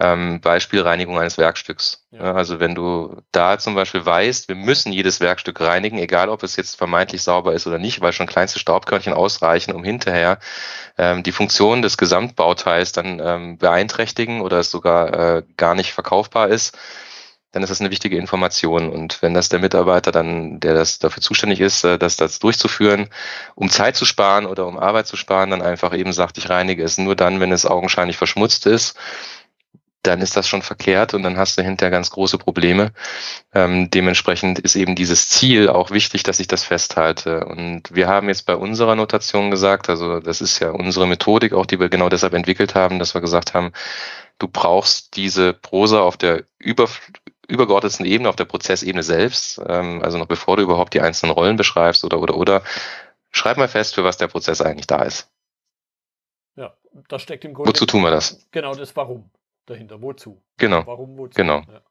[0.00, 2.06] Ähm, Beispiel Reinigung eines Werkstücks.
[2.12, 2.34] Ja.
[2.34, 6.54] Also wenn du da zum Beispiel weißt, wir müssen jedes Werkstück reinigen, egal ob es
[6.54, 10.38] jetzt vermeintlich sauber ist oder nicht, weil schon kleinste Staubkörnchen ausreichen, um hinterher
[10.98, 16.48] ähm, die Funktion des Gesamtbauteils dann ähm, beeinträchtigen oder es sogar äh, gar nicht verkaufbar
[16.48, 16.78] ist,
[17.52, 18.90] dann ist das eine wichtige Information.
[18.90, 23.08] Und wenn das der Mitarbeiter dann, der das dafür zuständig ist, äh, das, das durchzuführen,
[23.54, 26.84] um Zeit zu sparen oder um Arbeit zu sparen, dann einfach eben sagt, ich reinige
[26.84, 28.96] es nur dann, wenn es augenscheinlich verschmutzt ist
[30.02, 32.92] dann ist das schon verkehrt und dann hast du hinterher ganz große Probleme.
[33.52, 37.44] Ähm, dementsprechend ist eben dieses Ziel auch wichtig, dass ich das festhalte.
[37.44, 41.66] Und wir haben jetzt bei unserer Notation gesagt, also das ist ja unsere Methodik auch,
[41.66, 43.72] die wir genau deshalb entwickelt haben, dass wir gesagt haben,
[44.38, 46.88] du brauchst diese Prosa auf der über,
[47.48, 51.56] übergeordneten Ebene, auf der Prozessebene selbst, ähm, also noch bevor du überhaupt die einzelnen Rollen
[51.56, 52.62] beschreibst oder oder oder,
[53.32, 55.28] schreib mal fest, für was der Prozess eigentlich da ist.
[56.54, 56.74] Ja,
[57.08, 57.68] das steckt im Grunde.
[57.68, 58.46] Wozu tun wir das?
[58.52, 59.30] Genau das Warum
[59.70, 60.00] dahinter.
[60.00, 60.42] Wozu?
[60.56, 60.86] Genau.
[60.86, 61.34] Warum, wozu?
[61.34, 61.62] Genau.
[61.68, 61.82] Ja.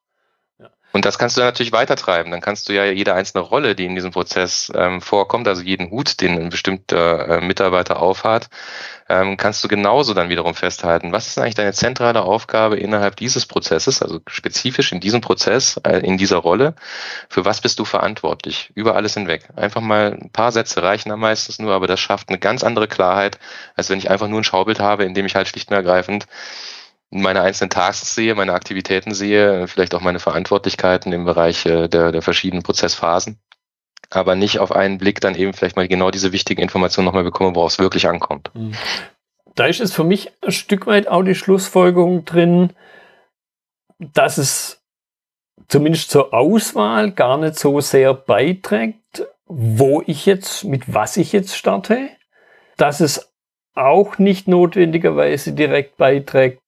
[0.59, 0.71] Ja.
[0.91, 2.31] Und das kannst du natürlich weitertreiben.
[2.31, 5.91] Dann kannst du ja jede einzelne Rolle, die in diesem Prozess ähm, vorkommt, also jeden
[5.91, 8.49] Hut, den ein bestimmter äh, Mitarbeiter aufhat,
[9.07, 11.11] ähm, kannst du genauso dann wiederum festhalten.
[11.11, 15.99] Was ist eigentlich deine zentrale Aufgabe innerhalb dieses Prozesses, also spezifisch in diesem Prozess, äh,
[15.99, 16.73] in dieser Rolle?
[17.29, 18.71] Für was bist du verantwortlich?
[18.73, 19.47] Über alles hinweg.
[19.55, 22.87] Einfach mal ein paar Sätze reichen am meistens nur, aber das schafft eine ganz andere
[22.87, 23.37] Klarheit,
[23.75, 26.25] als wenn ich einfach nur ein Schaubild habe, in dem ich halt schlicht und ergreifend
[27.09, 32.11] meine einzelnen Tasks sehe, meine Aktivitäten sehe, vielleicht auch meine Verantwortlichkeiten im Bereich äh, der,
[32.11, 33.39] der verschiedenen Prozessphasen,
[34.09, 37.55] aber nicht auf einen Blick dann eben vielleicht mal genau diese wichtigen Informationen nochmal bekomme,
[37.55, 38.51] worauf es wirklich ankommt.
[38.53, 38.73] Mhm.
[39.55, 42.73] Da ist es für mich ein Stück weit auch die Schlussfolgerung drin,
[43.97, 44.83] dass es
[45.67, 51.55] zumindest zur Auswahl gar nicht so sehr beiträgt, wo ich jetzt, mit was ich jetzt
[51.55, 52.09] starte,
[52.75, 53.33] dass es
[53.73, 56.61] auch nicht notwendigerweise direkt beiträgt,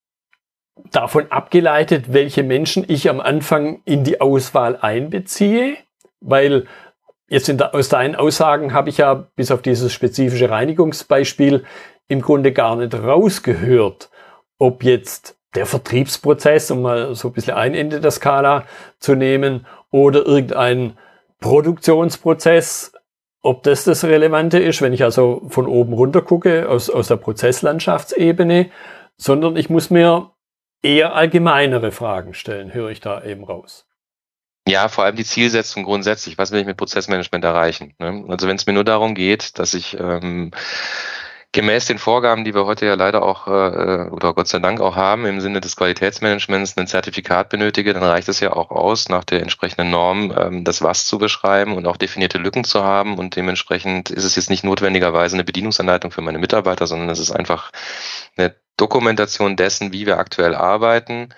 [0.92, 5.78] davon abgeleitet, welche Menschen ich am Anfang in die Auswahl einbeziehe,
[6.22, 6.66] weil
[7.28, 11.64] jetzt der, aus deinen Aussagen habe ich ja bis auf dieses spezifische Reinigungsbeispiel
[12.08, 14.10] im Grunde gar nicht rausgehört,
[14.58, 18.66] ob jetzt der Vertriebsprozess, um mal so ein bisschen ein Ende der Skala
[19.00, 20.98] zu nehmen, oder irgendein
[21.40, 22.94] Produktionsprozess,
[23.42, 27.16] ob das das Relevante ist, wenn ich also von oben runter gucke, aus, aus der
[27.16, 28.70] Prozesslandschaftsebene,
[29.18, 30.32] sondern ich muss mir
[30.82, 33.86] eher allgemeinere Fragen stellen, höre ich da eben raus.
[34.68, 36.38] Ja, vor allem die Zielsetzung grundsätzlich.
[36.38, 37.96] Was will ich mit Prozessmanagement erreichen?
[37.98, 38.26] Ne?
[38.28, 40.52] Also wenn es mir nur darum geht, dass ich ähm,
[41.52, 44.96] gemäß den Vorgaben, die wir heute ja leider auch äh, oder Gott sei Dank auch
[44.96, 49.24] haben, im Sinne des Qualitätsmanagements ein Zertifikat benötige, dann reicht es ja auch aus, nach
[49.24, 53.18] der entsprechenden Norm ähm, das Was zu beschreiben und auch definierte Lücken zu haben.
[53.18, 57.32] Und dementsprechend ist es jetzt nicht notwendigerweise eine Bedienungsanleitung für meine Mitarbeiter, sondern es ist
[57.32, 57.72] einfach
[58.38, 61.30] eine Dokumentation dessen, wie wir aktuell arbeiten,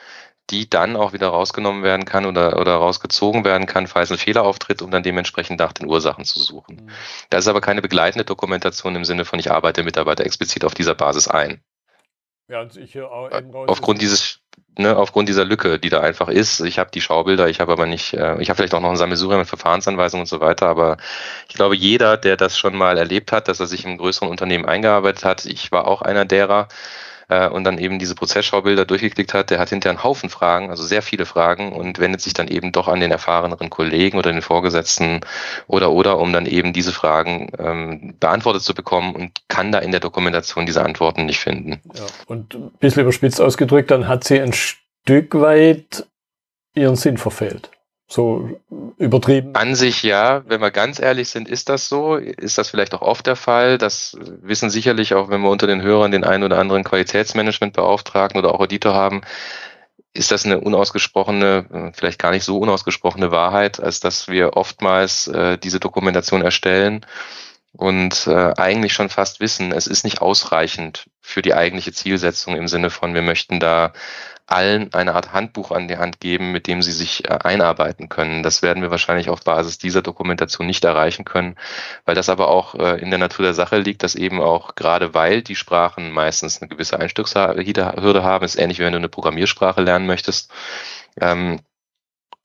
[0.49, 4.43] die dann auch wieder rausgenommen werden kann oder, oder rausgezogen werden kann, falls ein Fehler
[4.43, 6.75] auftritt, um dann dementsprechend nach den Ursachen zu suchen.
[6.75, 6.89] Mhm.
[7.29, 10.95] Da ist aber keine begleitende Dokumentation im Sinne von, ich arbeite Mitarbeiter explizit auf dieser
[10.95, 11.61] Basis ein.
[12.49, 12.67] Ja,
[13.67, 14.41] aufgrund dieses,
[14.77, 16.59] ne, aufgrund dieser Lücke, die da einfach ist.
[16.59, 18.97] Ich habe die Schaubilder, ich habe aber nicht, äh, ich habe vielleicht auch noch ein
[18.97, 20.97] Sammelsurium mit Verfahrensanweisungen und so weiter, aber
[21.47, 24.65] ich glaube, jeder, der das schon mal erlebt hat, dass er sich im größeren Unternehmen
[24.65, 26.67] eingearbeitet hat, ich war auch einer derer,
[27.31, 30.83] äh, und dann eben diese Prozessschaubilder durchgeklickt hat, der hat hinterher einen Haufen Fragen, also
[30.83, 34.41] sehr viele Fragen und wendet sich dann eben doch an den erfahreneren Kollegen oder den
[34.41, 35.21] Vorgesetzten
[35.67, 39.91] oder oder, um dann eben diese Fragen ähm, beantwortet zu bekommen und kann da in
[39.91, 41.79] der Dokumentation diese Antworten nicht finden.
[41.93, 46.05] Ja, und ein bisschen überspitzt ausgedrückt, dann hat sie ein Stück weit
[46.75, 47.69] ihren Sinn verfehlt
[48.11, 48.49] so
[48.97, 49.55] übertrieben.
[49.55, 52.15] An sich ja, wenn wir ganz ehrlich sind, ist das so.
[52.15, 53.77] Ist das vielleicht auch oft der Fall.
[53.77, 58.53] Das wissen sicherlich auch, wenn wir unter den Hörern den einen oder anderen Qualitätsmanagementbeauftragten oder
[58.53, 59.21] auch Auditor haben,
[60.13, 65.57] ist das eine unausgesprochene, vielleicht gar nicht so unausgesprochene Wahrheit, als dass wir oftmals äh,
[65.57, 67.05] diese Dokumentation erstellen
[67.73, 72.67] und äh, eigentlich schon fast wissen, es ist nicht ausreichend für die eigentliche Zielsetzung im
[72.67, 73.93] Sinne von, wir möchten da
[74.51, 78.43] allen eine Art Handbuch an die Hand geben, mit dem sie sich äh, einarbeiten können.
[78.43, 81.55] Das werden wir wahrscheinlich auf Basis dieser Dokumentation nicht erreichen können,
[82.05, 85.13] weil das aber auch äh, in der Natur der Sache liegt, dass eben auch gerade
[85.13, 89.81] weil die Sprachen meistens eine gewisse Einstiegshürde haben, ist ähnlich wie wenn du eine Programmiersprache
[89.81, 90.51] lernen möchtest.
[91.19, 91.59] Ähm,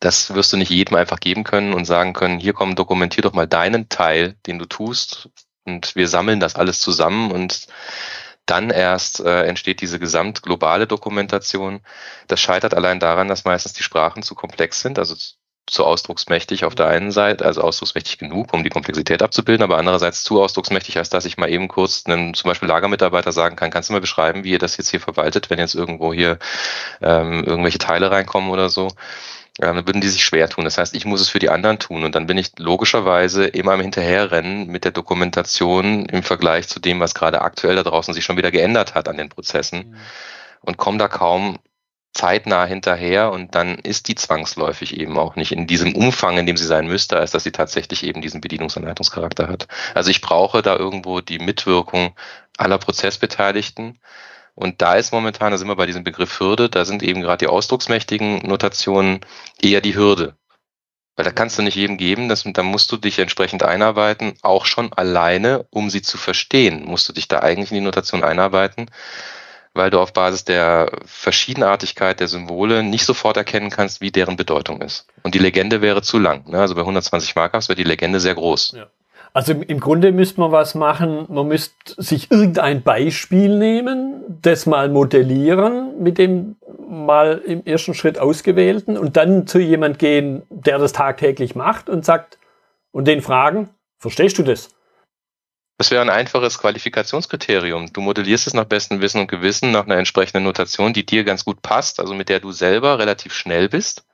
[0.00, 3.32] das wirst du nicht jedem einfach geben können und sagen können, hier komm, dokumentier doch
[3.32, 5.30] mal deinen Teil, den du tust
[5.64, 7.66] und wir sammeln das alles zusammen und
[8.46, 11.80] dann erst äh, entsteht diese gesamtglobale Dokumentation.
[12.28, 15.16] Das scheitert allein daran, dass meistens die Sprachen zu komplex sind, also
[15.68, 20.22] zu ausdrucksmächtig auf der einen Seite, also ausdrucksmächtig genug, um die Komplexität abzubilden, aber andererseits
[20.22, 23.88] zu ausdrucksmächtig, als dass ich mal eben kurz einem zum Beispiel Lagermitarbeiter sagen kann, kannst
[23.88, 26.38] du mal beschreiben, wie ihr das jetzt hier verwaltet, wenn jetzt irgendwo hier
[27.02, 28.88] ähm, irgendwelche Teile reinkommen oder so
[29.58, 30.64] dann würden die sich schwer tun.
[30.64, 33.74] Das heißt, ich muss es für die anderen tun und dann bin ich logischerweise immer
[33.74, 38.24] im Hinterherrennen mit der Dokumentation im Vergleich zu dem, was gerade aktuell da draußen sich
[38.24, 39.96] schon wieder geändert hat an den Prozessen mhm.
[40.60, 41.58] und komme da kaum
[42.12, 46.56] zeitnah hinterher und dann ist die zwangsläufig eben auch nicht in diesem Umfang, in dem
[46.56, 49.68] sie sein müsste, als dass sie tatsächlich eben diesen Bedienungsanleitungscharakter hat.
[49.94, 52.14] Also ich brauche da irgendwo die Mitwirkung
[52.56, 53.98] aller Prozessbeteiligten
[54.56, 57.44] und da ist momentan, da sind wir bei diesem Begriff Hürde, da sind eben gerade
[57.44, 59.20] die ausdrucksmächtigen Notationen
[59.60, 60.34] eher die Hürde.
[61.14, 64.64] Weil da kannst du nicht jedem geben, das, da musst du dich entsprechend einarbeiten, auch
[64.64, 68.90] schon alleine, um sie zu verstehen, musst du dich da eigentlich in die Notation einarbeiten,
[69.74, 74.80] weil du auf Basis der Verschiedenartigkeit der Symbole nicht sofort erkennen kannst, wie deren Bedeutung
[74.80, 75.06] ist.
[75.22, 76.48] Und die Legende wäre zu lang.
[76.48, 76.58] Ne?
[76.58, 78.72] Also bei 120 Markups wäre die Legende sehr groß.
[78.72, 78.86] Ja.
[79.36, 84.88] Also im Grunde müsste man was machen, man müsste sich irgendein Beispiel nehmen, das mal
[84.88, 86.56] modellieren mit dem
[86.88, 92.02] mal im ersten Schritt ausgewählten und dann zu jemand gehen, der das tagtäglich macht und
[92.02, 92.38] sagt
[92.92, 93.68] und den fragen,
[93.98, 94.70] verstehst du das?
[95.76, 97.92] Das wäre ein einfaches Qualifikationskriterium.
[97.92, 101.44] Du modellierst es nach bestem Wissen und Gewissen, nach einer entsprechenden Notation, die dir ganz
[101.44, 104.05] gut passt, also mit der du selber relativ schnell bist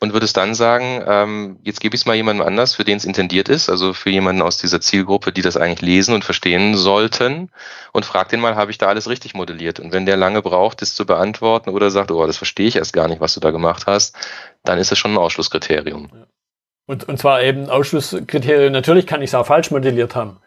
[0.00, 3.04] und würdest dann sagen, ähm, jetzt gebe ich es mal jemandem anders, für den es
[3.04, 7.50] intendiert ist, also für jemanden aus dieser Zielgruppe, die das eigentlich lesen und verstehen sollten
[7.92, 9.78] und frag den mal, habe ich da alles richtig modelliert?
[9.78, 12.94] Und wenn der lange braucht, das zu beantworten oder sagt, oh, das verstehe ich erst
[12.94, 14.16] gar nicht, was du da gemacht hast,
[14.64, 16.08] dann ist das schon ein Ausschlusskriterium.
[16.86, 20.38] Und, und zwar eben Ausschlusskriterium, natürlich kann ich es auch falsch modelliert haben,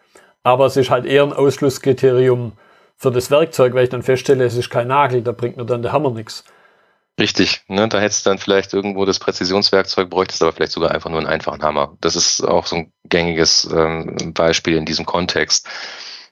[0.42, 2.54] aber es ist halt eher ein Ausschlusskriterium
[2.98, 5.84] für das Werkzeug, weil ich dann feststelle, es ist kein Nagel, da bringt mir dann
[5.84, 6.44] der Hammer nichts.
[7.19, 7.88] Richtig, ne?
[7.88, 11.28] da hättest du dann vielleicht irgendwo das Präzisionswerkzeug, bräuchtest aber vielleicht sogar einfach nur einen
[11.28, 11.95] einfachen Hammer.
[12.02, 15.67] Das ist auch so ein gängiges ähm, Beispiel in diesem Kontext.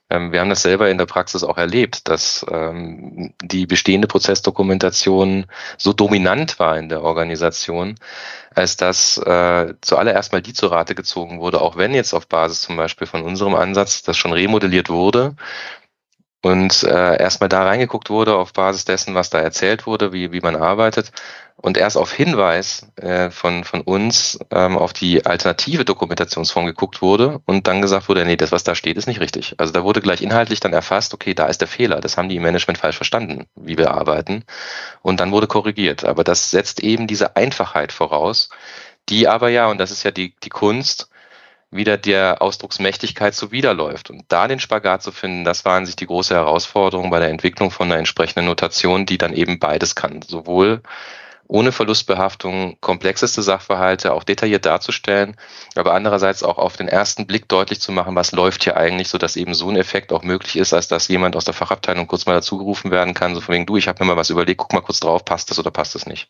[0.10, 5.46] Ähm, wir haben das selber in der Praxis auch erlebt, dass ähm, die bestehende Prozessdokumentation
[5.78, 7.96] so dominant war in der Organisation,
[8.54, 12.62] als dass äh, zuallererst mal die zur Rate gezogen wurde, auch wenn jetzt auf Basis
[12.62, 15.36] zum Beispiel von unserem Ansatz das schon remodelliert wurde,
[16.42, 20.42] und äh, erstmal da reingeguckt wurde auf Basis dessen, was da erzählt wurde, wie, wie
[20.42, 21.12] man arbeitet
[21.62, 27.42] und erst auf Hinweis äh, von, von uns ähm, auf die alternative Dokumentationsform geguckt wurde
[27.46, 29.56] und dann gesagt wurde, nee, das, was da steht, ist nicht richtig.
[29.60, 32.38] Also da wurde gleich inhaltlich dann erfasst, okay, da ist der Fehler, das haben die
[32.38, 34.44] im Management falsch verstanden, wie wir arbeiten
[35.04, 36.04] und dann wurde korrigiert.
[36.04, 38.50] Aber das setzt eben diese Einfachheit voraus,
[39.10, 41.11] die aber ja, und das ist ja die, die Kunst,
[41.72, 44.10] wieder der Ausdrucksmächtigkeit zuwiderläuft.
[44.10, 47.30] Und da den Spagat zu finden, das war an sich die große Herausforderung bei der
[47.30, 50.22] Entwicklung von einer entsprechenden Notation, die dann eben beides kann.
[50.22, 50.82] Sowohl
[51.52, 55.36] ohne Verlustbehaftung komplexeste Sachverhalte auch detailliert darzustellen,
[55.76, 59.18] aber andererseits auch auf den ersten Blick deutlich zu machen, was läuft hier eigentlich, so
[59.18, 62.26] dass eben so ein Effekt auch möglich ist, als dass jemand aus der Fachabteilung kurz
[62.26, 64.72] mal dazugerufen werden kann, so von wegen, du, ich habe mir mal was überlegt, guck
[64.72, 66.30] mal kurz drauf, passt das oder passt das nicht.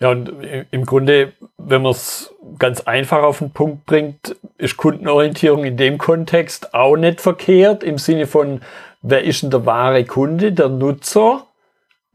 [0.00, 0.32] Ja, und
[0.72, 5.96] im Grunde, wenn man es ganz einfach auf den Punkt bringt, ist Kundenorientierung in dem
[5.96, 8.62] Kontext auch nicht verkehrt, im Sinne von,
[9.00, 11.46] wer ist denn der wahre Kunde, der Nutzer,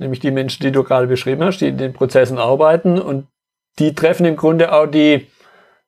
[0.02, 3.28] nämlich die Menschen, die du gerade beschrieben hast, die in den Prozessen arbeiten und
[3.80, 5.28] die treffen im Grunde auch die,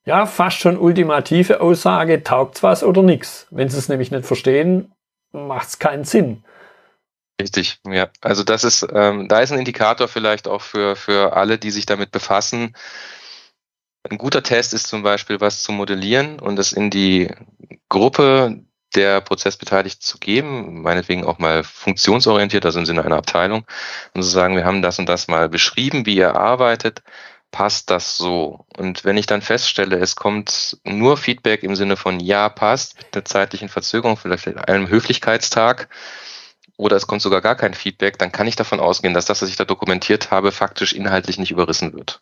[0.05, 3.47] ja, fast schon ultimative Aussage, taugt's was oder nix.
[3.49, 4.93] Wenn sie es nämlich nicht verstehen,
[5.31, 6.43] macht's keinen Sinn.
[7.41, 8.09] Richtig, ja.
[8.21, 11.85] Also das ist, ähm, da ist ein Indikator vielleicht auch für, für alle, die sich
[11.85, 12.75] damit befassen.
[14.07, 17.29] Ein guter Test ist zum Beispiel, was zu modellieren und es in die
[17.89, 18.63] Gruppe
[18.95, 23.65] der Prozessbeteiligten zu geben, meinetwegen auch mal funktionsorientiert, also im Sinne einer Abteilung,
[24.13, 27.01] und zu sagen, wir haben das und das mal beschrieben, wie ihr arbeitet,
[27.51, 28.65] passt das so?
[28.77, 33.15] Und wenn ich dann feststelle, es kommt nur Feedback im Sinne von ja, passt, mit
[33.15, 35.87] der zeitlichen Verzögerung, vielleicht einem Höflichkeitstag,
[36.77, 39.49] oder es kommt sogar gar kein Feedback, dann kann ich davon ausgehen, dass das, was
[39.49, 42.21] ich da dokumentiert habe, faktisch inhaltlich nicht überrissen wird.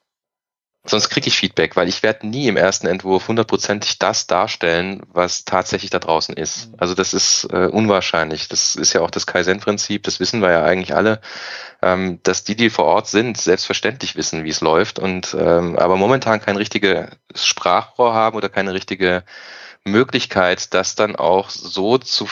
[0.83, 5.45] Sonst kriege ich Feedback, weil ich werde nie im ersten Entwurf hundertprozentig das darstellen, was
[5.45, 6.69] tatsächlich da draußen ist.
[6.69, 6.75] Mhm.
[6.79, 8.47] Also das ist äh, unwahrscheinlich.
[8.47, 11.21] Das ist ja auch das Kaizen-Prinzip, das wissen wir ja eigentlich alle,
[11.83, 15.97] ähm, dass die, die vor Ort sind, selbstverständlich wissen, wie es läuft und ähm, aber
[15.97, 19.23] momentan kein richtiges Sprachrohr haben oder keine richtige
[19.83, 22.27] Möglichkeit, das dann auch so zu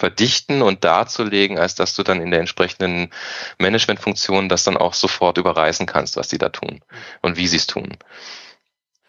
[0.00, 3.10] verdichten und darzulegen, als dass du dann in der entsprechenden
[3.58, 6.80] Managementfunktion das dann auch sofort überreißen kannst, was die da tun
[7.20, 7.98] und wie sie es tun.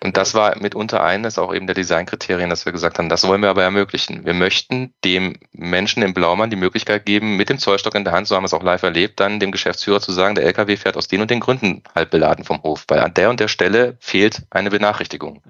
[0.03, 3.41] Und das war mitunter eines auch eben der Designkriterien, dass wir gesagt haben, das wollen
[3.41, 4.25] wir aber ermöglichen.
[4.25, 8.27] Wir möchten dem Menschen im Blaumann die Möglichkeit geben, mit dem Zollstock in der Hand,
[8.27, 10.97] so haben wir es auch live erlebt, dann dem Geschäftsführer zu sagen, der LKW fährt
[10.97, 13.95] aus den und den Gründen halb beladen vom Hof, weil an der und der Stelle
[13.99, 15.41] fehlt eine Benachrichtigung.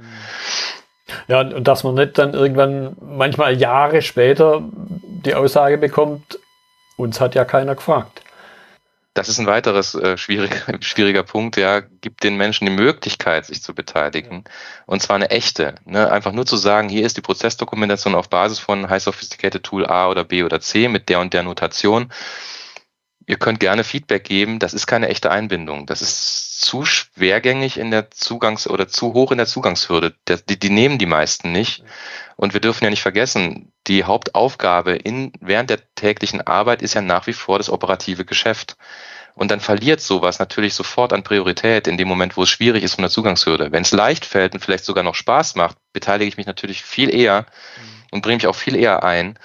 [1.27, 6.39] Ja, und dass man nicht dann irgendwann manchmal Jahre später die Aussage bekommt,
[6.97, 8.21] uns hat ja keiner gefragt.
[9.13, 13.61] Das ist ein weiteres äh, schwieriger, schwieriger Punkt, ja, gibt den Menschen die Möglichkeit, sich
[13.61, 14.45] zu beteiligen.
[14.85, 15.75] Und zwar eine echte.
[15.85, 16.09] Ne?
[16.09, 20.07] Einfach nur zu sagen, hier ist die Prozessdokumentation auf Basis von High Sophisticated Tool A
[20.09, 22.09] oder B oder C mit der und der Notation.
[23.27, 25.85] Ihr könnt gerne Feedback geben, das ist keine echte Einbindung.
[25.85, 30.15] Das ist zu schwergängig in der Zugangs- oder zu hoch in der Zugangshürde.
[30.27, 31.83] Die, die nehmen die meisten nicht.
[32.35, 37.01] Und wir dürfen ja nicht vergessen, die Hauptaufgabe in, während der täglichen Arbeit ist ja
[37.01, 38.77] nach wie vor das operative Geschäft.
[39.33, 42.95] Und dann verliert sowas natürlich sofort an Priorität in dem Moment, wo es schwierig ist
[42.95, 43.71] von der Zugangshürde.
[43.71, 47.13] Wenn es leicht fällt und vielleicht sogar noch Spaß macht, beteilige ich mich natürlich viel
[47.13, 47.45] eher
[48.11, 49.39] und bringe mich auch viel eher ein.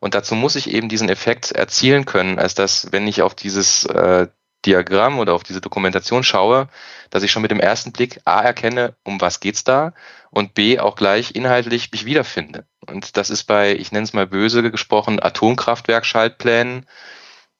[0.00, 3.84] Und dazu muss ich eben diesen Effekt erzielen können, als dass, wenn ich auf dieses
[3.84, 4.28] äh,
[4.66, 6.68] Diagramm oder auf diese Dokumentation schaue,
[7.10, 9.94] dass ich schon mit dem ersten Blick A erkenne, um was geht's da
[10.30, 12.66] und B auch gleich inhaltlich mich wiederfinde.
[12.86, 16.86] Und das ist bei, ich nenne es mal böse gesprochen, Atomkraftwerk-Schaltplänen,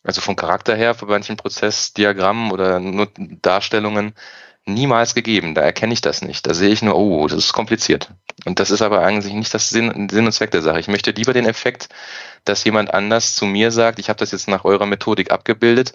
[0.03, 4.15] also vom Charakter her für manchen Prozessdiagrammen oder nur Darstellungen
[4.67, 5.55] niemals gegeben.
[5.55, 6.47] Da erkenne ich das nicht.
[6.47, 8.11] Da sehe ich nur, oh, das ist kompliziert.
[8.45, 10.81] Und das ist aber eigentlich nicht das Sinn, Sinn und Zweck der Sache.
[10.81, 11.89] Ich möchte lieber den Effekt,
[12.45, 15.95] dass jemand anders zu mir sagt, ich habe das jetzt nach eurer Methodik abgebildet,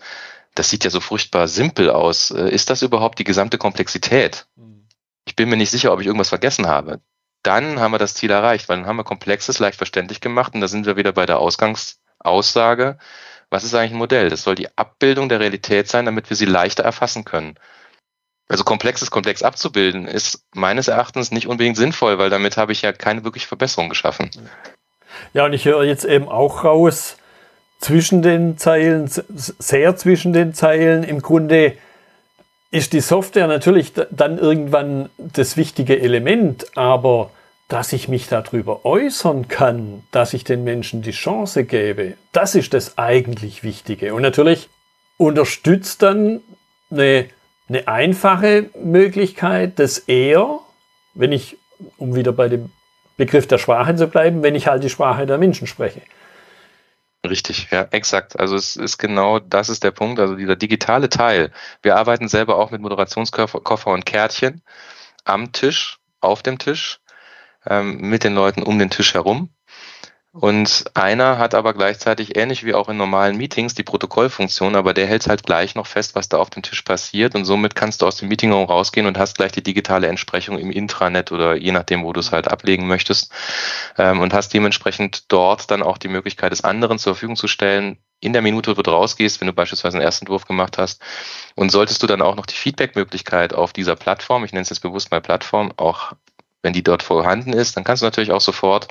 [0.56, 2.32] das sieht ja so furchtbar simpel aus.
[2.32, 4.48] Äh, ist das überhaupt die gesamte Komplexität?
[4.56, 4.88] Hm.
[5.26, 7.02] Ich bin mir nicht sicher, ob ich irgendwas vergessen habe.
[7.44, 10.62] Dann haben wir das Ziel erreicht, weil dann haben wir Komplexes leicht verständlich gemacht und
[10.62, 12.98] da sind wir wieder bei der Ausgangsaussage.
[13.52, 14.30] Was ist eigentlich ein Modell?
[14.30, 17.56] Das soll die Abbildung der Realität sein, damit wir sie leichter erfassen können.
[18.48, 22.94] Also komplexes komplex abzubilden ist meines Erachtens nicht unbedingt sinnvoll, weil damit habe ich ja
[22.94, 24.30] keine wirkliche Verbesserung geschaffen.
[25.34, 27.18] Ja, und ich höre jetzt eben auch raus,
[27.80, 31.04] zwischen den Zeilen, sehr zwischen den Zeilen.
[31.04, 31.74] Im Grunde
[32.72, 37.32] ist die Software natürlich dann irgendwann das wichtige Element, aber
[37.68, 42.74] dass ich mich darüber äußern kann, dass ich den Menschen die Chance gebe, das ist
[42.74, 44.14] das eigentlich Wichtige.
[44.14, 44.70] Und natürlich
[45.18, 46.42] unterstützt dann
[46.92, 47.26] eine,
[47.68, 50.60] eine einfache Möglichkeit, dass er,
[51.14, 51.58] wenn ich,
[51.98, 52.72] um wieder bei dem
[53.18, 56.02] Begriff der Sprache zu bleiben, wenn ich halt die Sprache der Menschen spreche.
[57.26, 58.40] Richtig, ja, exakt.
[58.40, 61.52] Also es ist genau, das ist der Punkt, also dieser digitale Teil.
[61.82, 64.62] Wir arbeiten selber auch mit Moderationskoffer und Kärtchen
[65.24, 67.00] am Tisch, auf dem Tisch,
[67.66, 69.50] ähm, mit den Leuten um den Tisch herum.
[70.38, 75.08] Und einer hat aber gleichzeitig, ähnlich wie auch in normalen Meetings, die Protokollfunktion, aber der
[75.08, 77.36] hält halt gleich noch fest, was da auf dem Tisch passiert.
[77.36, 80.72] Und somit kannst du aus dem Meetingraum rausgehen und hast gleich die digitale Entsprechung im
[80.72, 83.32] Intranet oder je nachdem, wo du es halt ablegen möchtest.
[83.98, 87.98] Ähm, und hast dementsprechend dort dann auch die Möglichkeit, es anderen zur Verfügung zu stellen,
[88.20, 91.02] in der Minute, wo du rausgehst, wenn du beispielsweise einen ersten Entwurf gemacht hast.
[91.56, 94.82] Und solltest du dann auch noch die Feedback-Möglichkeit auf dieser Plattform, ich nenne es jetzt
[94.82, 96.12] bewusst mal Plattform, auch
[96.66, 98.90] wenn die dort vorhanden ist, dann kannst du natürlich auch sofort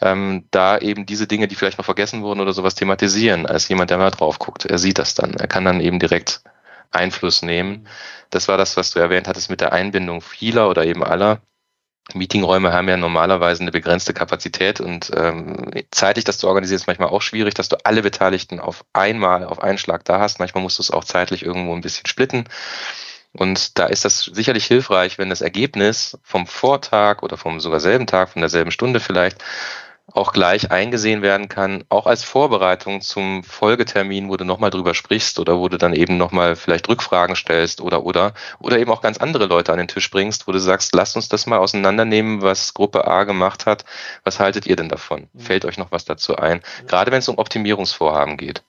[0.00, 3.90] ähm, da eben diese Dinge, die vielleicht noch vergessen wurden oder sowas thematisieren, als jemand,
[3.90, 4.64] der mal drauf guckt.
[4.64, 5.34] Er sieht das dann.
[5.34, 6.42] Er kann dann eben direkt
[6.92, 7.86] Einfluss nehmen.
[8.30, 11.42] Das war das, was du erwähnt hattest mit der Einbindung vieler oder eben aller.
[12.14, 17.10] Meetingräume haben ja normalerweise eine begrenzte Kapazität und ähm, zeitlich das zu organisieren ist manchmal
[17.10, 20.38] auch schwierig, dass du alle Beteiligten auf einmal, auf einen Schlag da hast.
[20.38, 22.44] Manchmal musst du es auch zeitlich irgendwo ein bisschen splitten.
[23.38, 28.06] Und da ist das sicherlich hilfreich, wenn das Ergebnis vom Vortag oder vom sogar selben
[28.06, 29.44] Tag, von derselben Stunde vielleicht,
[30.12, 35.38] auch gleich eingesehen werden kann, auch als Vorbereitung zum Folgetermin, wo du nochmal drüber sprichst
[35.38, 39.18] oder wo du dann eben nochmal vielleicht Rückfragen stellst oder oder oder eben auch ganz
[39.18, 42.72] andere Leute an den Tisch bringst, wo du sagst, lasst uns das mal auseinandernehmen, was
[42.72, 43.84] Gruppe A gemacht hat.
[44.24, 45.28] Was haltet ihr denn davon?
[45.32, 45.40] Mhm.
[45.40, 46.62] Fällt euch noch was dazu ein?
[46.86, 48.62] Gerade wenn es um Optimierungsvorhaben geht.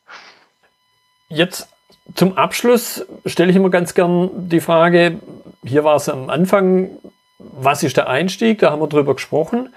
[1.30, 1.70] Jetzt
[2.16, 5.20] zum Abschluss stelle ich immer ganz gern die Frage,
[5.64, 6.92] hier war es am Anfang,
[7.38, 8.60] was ist der Einstieg?
[8.60, 9.74] Da haben wir drüber gesprochen.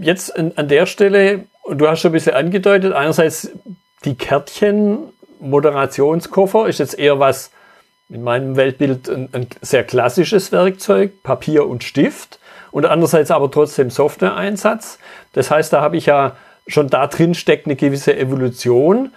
[0.00, 3.50] Jetzt an, an der Stelle, du hast schon ein bisschen angedeutet, einerseits
[4.04, 4.98] die Kärtchen,
[5.40, 7.50] Moderationskoffer ist jetzt eher was,
[8.10, 12.38] in meinem Weltbild ein, ein sehr klassisches Werkzeug, Papier und Stift
[12.72, 14.98] und andererseits aber trotzdem Software-Einsatz.
[15.32, 19.12] Das heißt, da habe ich ja schon da drin steckt eine gewisse Evolution.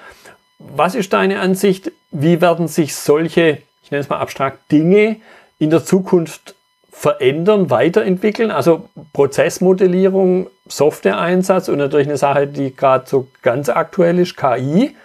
[0.76, 1.92] Was ist deine Ansicht?
[2.12, 5.18] Wie werden sich solche, ich nenne es mal abstrakt, Dinge
[5.60, 6.56] in der Zukunft
[6.92, 8.52] verändern, weiterentwickeln?
[8.52, 14.96] Also Prozessmodellierung, Software-Einsatz und natürlich eine Sache, die gerade so ganz aktuell ist, KI.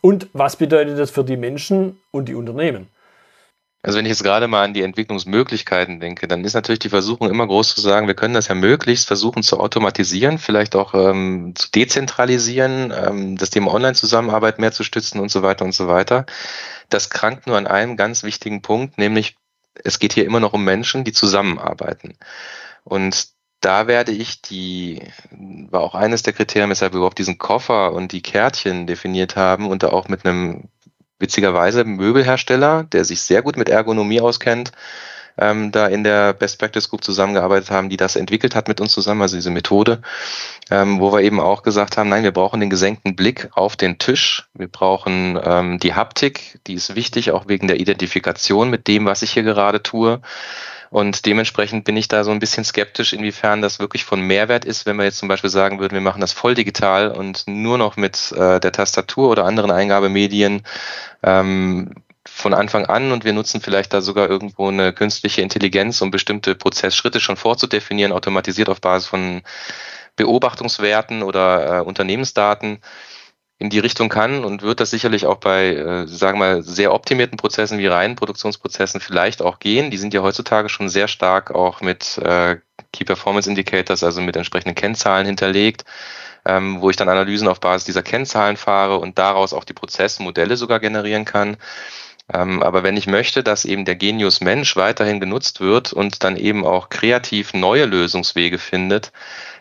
[0.00, 2.88] Und was bedeutet das für die Menschen und die Unternehmen?
[3.86, 7.30] Also wenn ich jetzt gerade mal an die Entwicklungsmöglichkeiten denke, dann ist natürlich die Versuchung
[7.30, 11.52] immer groß zu sagen, wir können das ja möglichst versuchen zu automatisieren, vielleicht auch ähm,
[11.54, 16.26] zu dezentralisieren, ähm, das Thema Online-Zusammenarbeit mehr zu stützen und so weiter und so weiter.
[16.88, 19.36] Das krankt nur an einem ganz wichtigen Punkt, nämlich
[19.84, 22.18] es geht hier immer noch um Menschen, die zusammenarbeiten.
[22.82, 23.28] Und
[23.60, 28.10] da werde ich die, war auch eines der Kriterien, weshalb wir überhaupt diesen Koffer und
[28.10, 30.70] die Kärtchen definiert haben und da auch mit einem
[31.18, 34.72] witzigerweise Möbelhersteller, der sich sehr gut mit Ergonomie auskennt,
[35.38, 38.92] ähm, da in der Best Practice Group zusammengearbeitet haben, die das entwickelt hat mit uns
[38.92, 40.00] zusammen, also diese Methode,
[40.70, 43.98] ähm, wo wir eben auch gesagt haben, nein, wir brauchen den gesenkten Blick auf den
[43.98, 49.04] Tisch, wir brauchen ähm, die Haptik, die ist wichtig, auch wegen der Identifikation mit dem,
[49.04, 50.20] was ich hier gerade tue.
[50.90, 54.86] Und dementsprechend bin ich da so ein bisschen skeptisch, inwiefern das wirklich von Mehrwert ist,
[54.86, 57.96] wenn wir jetzt zum Beispiel sagen würden, wir machen das voll digital und nur noch
[57.96, 60.62] mit äh, der Tastatur oder anderen Eingabemedien
[61.22, 61.90] ähm,
[62.36, 66.54] von Anfang an und wir nutzen vielleicht da sogar irgendwo eine künstliche Intelligenz, um bestimmte
[66.54, 69.40] Prozessschritte schon vorzudefinieren, automatisiert auf Basis von
[70.16, 72.82] Beobachtungswerten oder äh, Unternehmensdaten
[73.58, 76.92] in die Richtung kann und wird das sicherlich auch bei, äh, sagen wir mal, sehr
[76.92, 79.90] optimierten Prozessen wie reinen Produktionsprozessen vielleicht auch gehen.
[79.90, 82.58] Die sind ja heutzutage schon sehr stark auch mit äh,
[82.92, 85.86] Key Performance Indicators, also mit entsprechenden Kennzahlen hinterlegt,
[86.44, 90.58] ähm, wo ich dann Analysen auf Basis dieser Kennzahlen fahre und daraus auch die Prozessmodelle
[90.58, 91.56] sogar generieren kann.
[92.32, 96.36] Ähm, aber wenn ich möchte, dass eben der Genius Mensch weiterhin genutzt wird und dann
[96.36, 99.12] eben auch kreativ neue Lösungswege findet,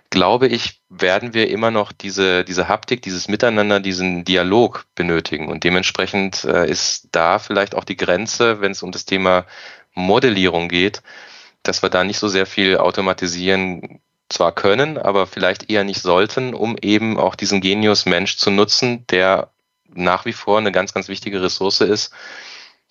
[0.09, 5.49] glaube ich, werden wir immer noch diese, diese Haptik, dieses Miteinander, diesen Dialog benötigen.
[5.49, 9.45] Und dementsprechend äh, ist da vielleicht auch die Grenze, wenn es um das Thema
[9.93, 11.01] Modellierung geht,
[11.63, 13.99] dass wir da nicht so sehr viel automatisieren
[14.29, 19.05] zwar können, aber vielleicht eher nicht sollten, um eben auch diesen Genius Mensch zu nutzen,
[19.07, 19.51] der
[19.93, 22.11] nach wie vor eine ganz, ganz wichtige Ressource ist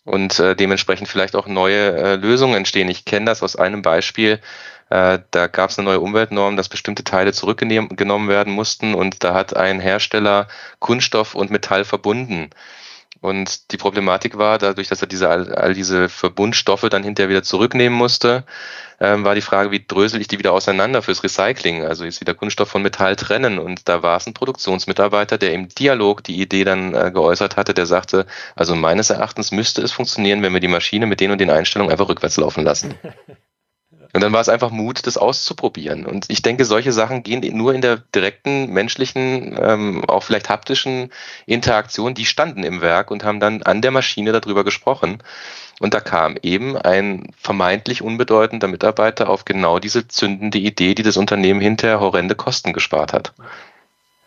[0.05, 2.89] und äh, dementsprechend vielleicht auch neue äh, Lösungen entstehen.
[2.89, 4.41] Ich kenne das aus einem Beispiel.
[4.91, 9.35] Äh, da gab es eine neue Umweltnorm, dass bestimmte Teile zurückgenommen werden mussten und da
[9.35, 10.49] hat ein Hersteller
[10.79, 12.51] Kunststoff und Metall verbunden.
[13.25, 17.97] Und die Problematik war, dadurch, dass er diese, all, diese Verbundstoffe dann hinterher wieder zurücknehmen
[17.97, 18.45] musste,
[19.01, 21.87] ähm, war die Frage, wie drösel ich die wieder auseinander fürs Recycling?
[21.87, 23.59] Also ist wieder Kunststoff von Metall trennen.
[23.59, 27.73] Und da war es ein Produktionsmitarbeiter, der im Dialog die Idee dann äh, geäußert hatte,
[27.73, 31.41] der sagte, also meines Erachtens müsste es funktionieren, wenn wir die Maschine mit den und
[31.41, 32.95] den Einstellungen einfach rückwärts laufen lassen.
[34.15, 36.07] Und dann war es einfach Mut, das auszuprobieren.
[36.07, 41.11] Und ich denke, solche Sachen gehen nur in der direkten menschlichen, ähm, auch vielleicht haptischen
[41.47, 42.15] Interaktion.
[42.15, 45.19] Die standen im Werk und haben dann an der Maschine darüber gesprochen.
[45.81, 51.17] Und da kam eben ein vermeintlich unbedeutender Mitarbeiter auf genau diese zündende Idee, die das
[51.17, 53.33] Unternehmen hinterher horrende Kosten gespart hat.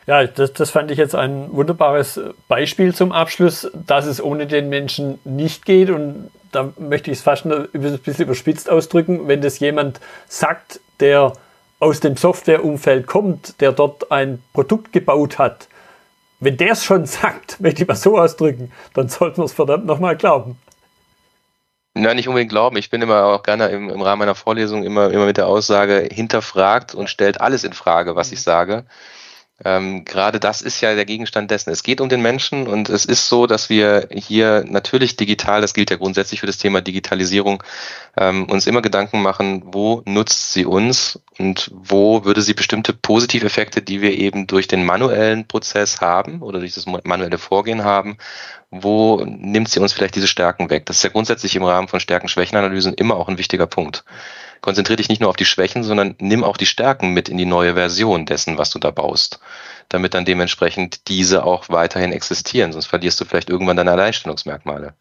[0.05, 2.19] Ja, das, das fand ich jetzt ein wunderbares
[2.49, 5.89] Beispiel zum Abschluss, dass es ohne den Menschen nicht geht.
[5.89, 11.33] Und da möchte ich es fast ein bisschen überspitzt ausdrücken, wenn das jemand sagt, der
[11.79, 15.67] aus dem Softwareumfeld kommt, der dort ein Produkt gebaut hat,
[16.39, 19.85] wenn der es schon sagt, möchte ich mal so ausdrücken, dann sollten wir es verdammt
[19.85, 20.57] nochmal glauben.
[21.93, 22.77] Nein, nicht unbedingt glauben.
[22.77, 26.07] Ich bin immer auch gerne im, im Rahmen meiner Vorlesung immer, immer mit der Aussage
[26.11, 28.85] hinterfragt und stellt alles in Frage, was ich sage.
[29.65, 31.71] Ähm, gerade das ist ja der Gegenstand dessen.
[31.71, 35.73] Es geht um den Menschen und es ist so, dass wir hier natürlich digital, das
[35.73, 37.63] gilt ja grundsätzlich für das Thema Digitalisierung,
[38.15, 43.81] ähm, uns immer Gedanken machen, wo nutzt sie uns und wo würde sie bestimmte Positiveffekte,
[43.81, 48.17] die wir eben durch den manuellen Prozess haben oder durch das manuelle Vorgehen haben,
[48.69, 50.85] wo nimmt sie uns vielleicht diese Stärken weg?
[50.85, 54.03] Das ist ja grundsätzlich im Rahmen von Stärken-Schwächen-Analysen immer auch ein wichtiger Punkt
[54.61, 57.45] konzentriere dich nicht nur auf die Schwächen, sondern nimm auch die Stärken mit in die
[57.45, 59.39] neue Version dessen, was du da baust,
[59.89, 62.73] damit dann dementsprechend diese auch weiterhin existieren.
[62.73, 64.93] Sonst verlierst du vielleicht irgendwann deine Alleinstellungsmerkmale.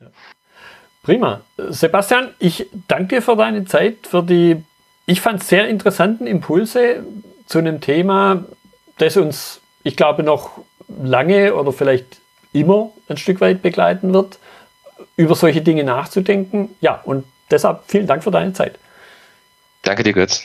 [1.03, 1.43] Prima.
[1.57, 4.65] Sebastian, ich danke dir für deine Zeit, für die,
[5.07, 7.05] ich fand, sehr interessanten Impulse
[7.47, 8.45] zu einem Thema,
[8.99, 10.51] das uns, ich glaube, noch
[10.89, 12.19] lange oder vielleicht
[12.53, 14.39] immer ein Stück weit begleiten wird,
[15.17, 16.75] über solche Dinge nachzudenken.
[16.81, 18.79] Ja, und deshalb vielen Dank für deine Zeit.
[19.87, 20.43] Danke dir, Götz.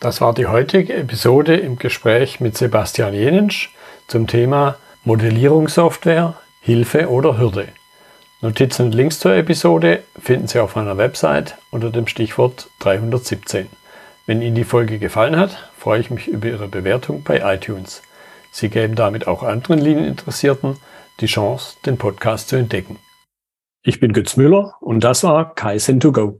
[0.00, 3.70] Das war die heutige Episode im Gespräch mit Sebastian Jenensch
[4.06, 7.68] zum Thema Modellierungssoftware, Hilfe oder Hürde.
[8.42, 13.66] Notizen und Links zur Episode finden Sie auf meiner Website unter dem Stichwort 317.
[14.26, 18.02] Wenn Ihnen die Folge gefallen hat, freue ich mich über Ihre Bewertung bei iTunes.
[18.52, 20.76] Sie geben damit auch anderen Linieninteressierten
[21.20, 22.98] die Chance, den Podcast zu entdecken.
[23.82, 26.39] Ich bin Götz Müller und das war Kaizen 2 go.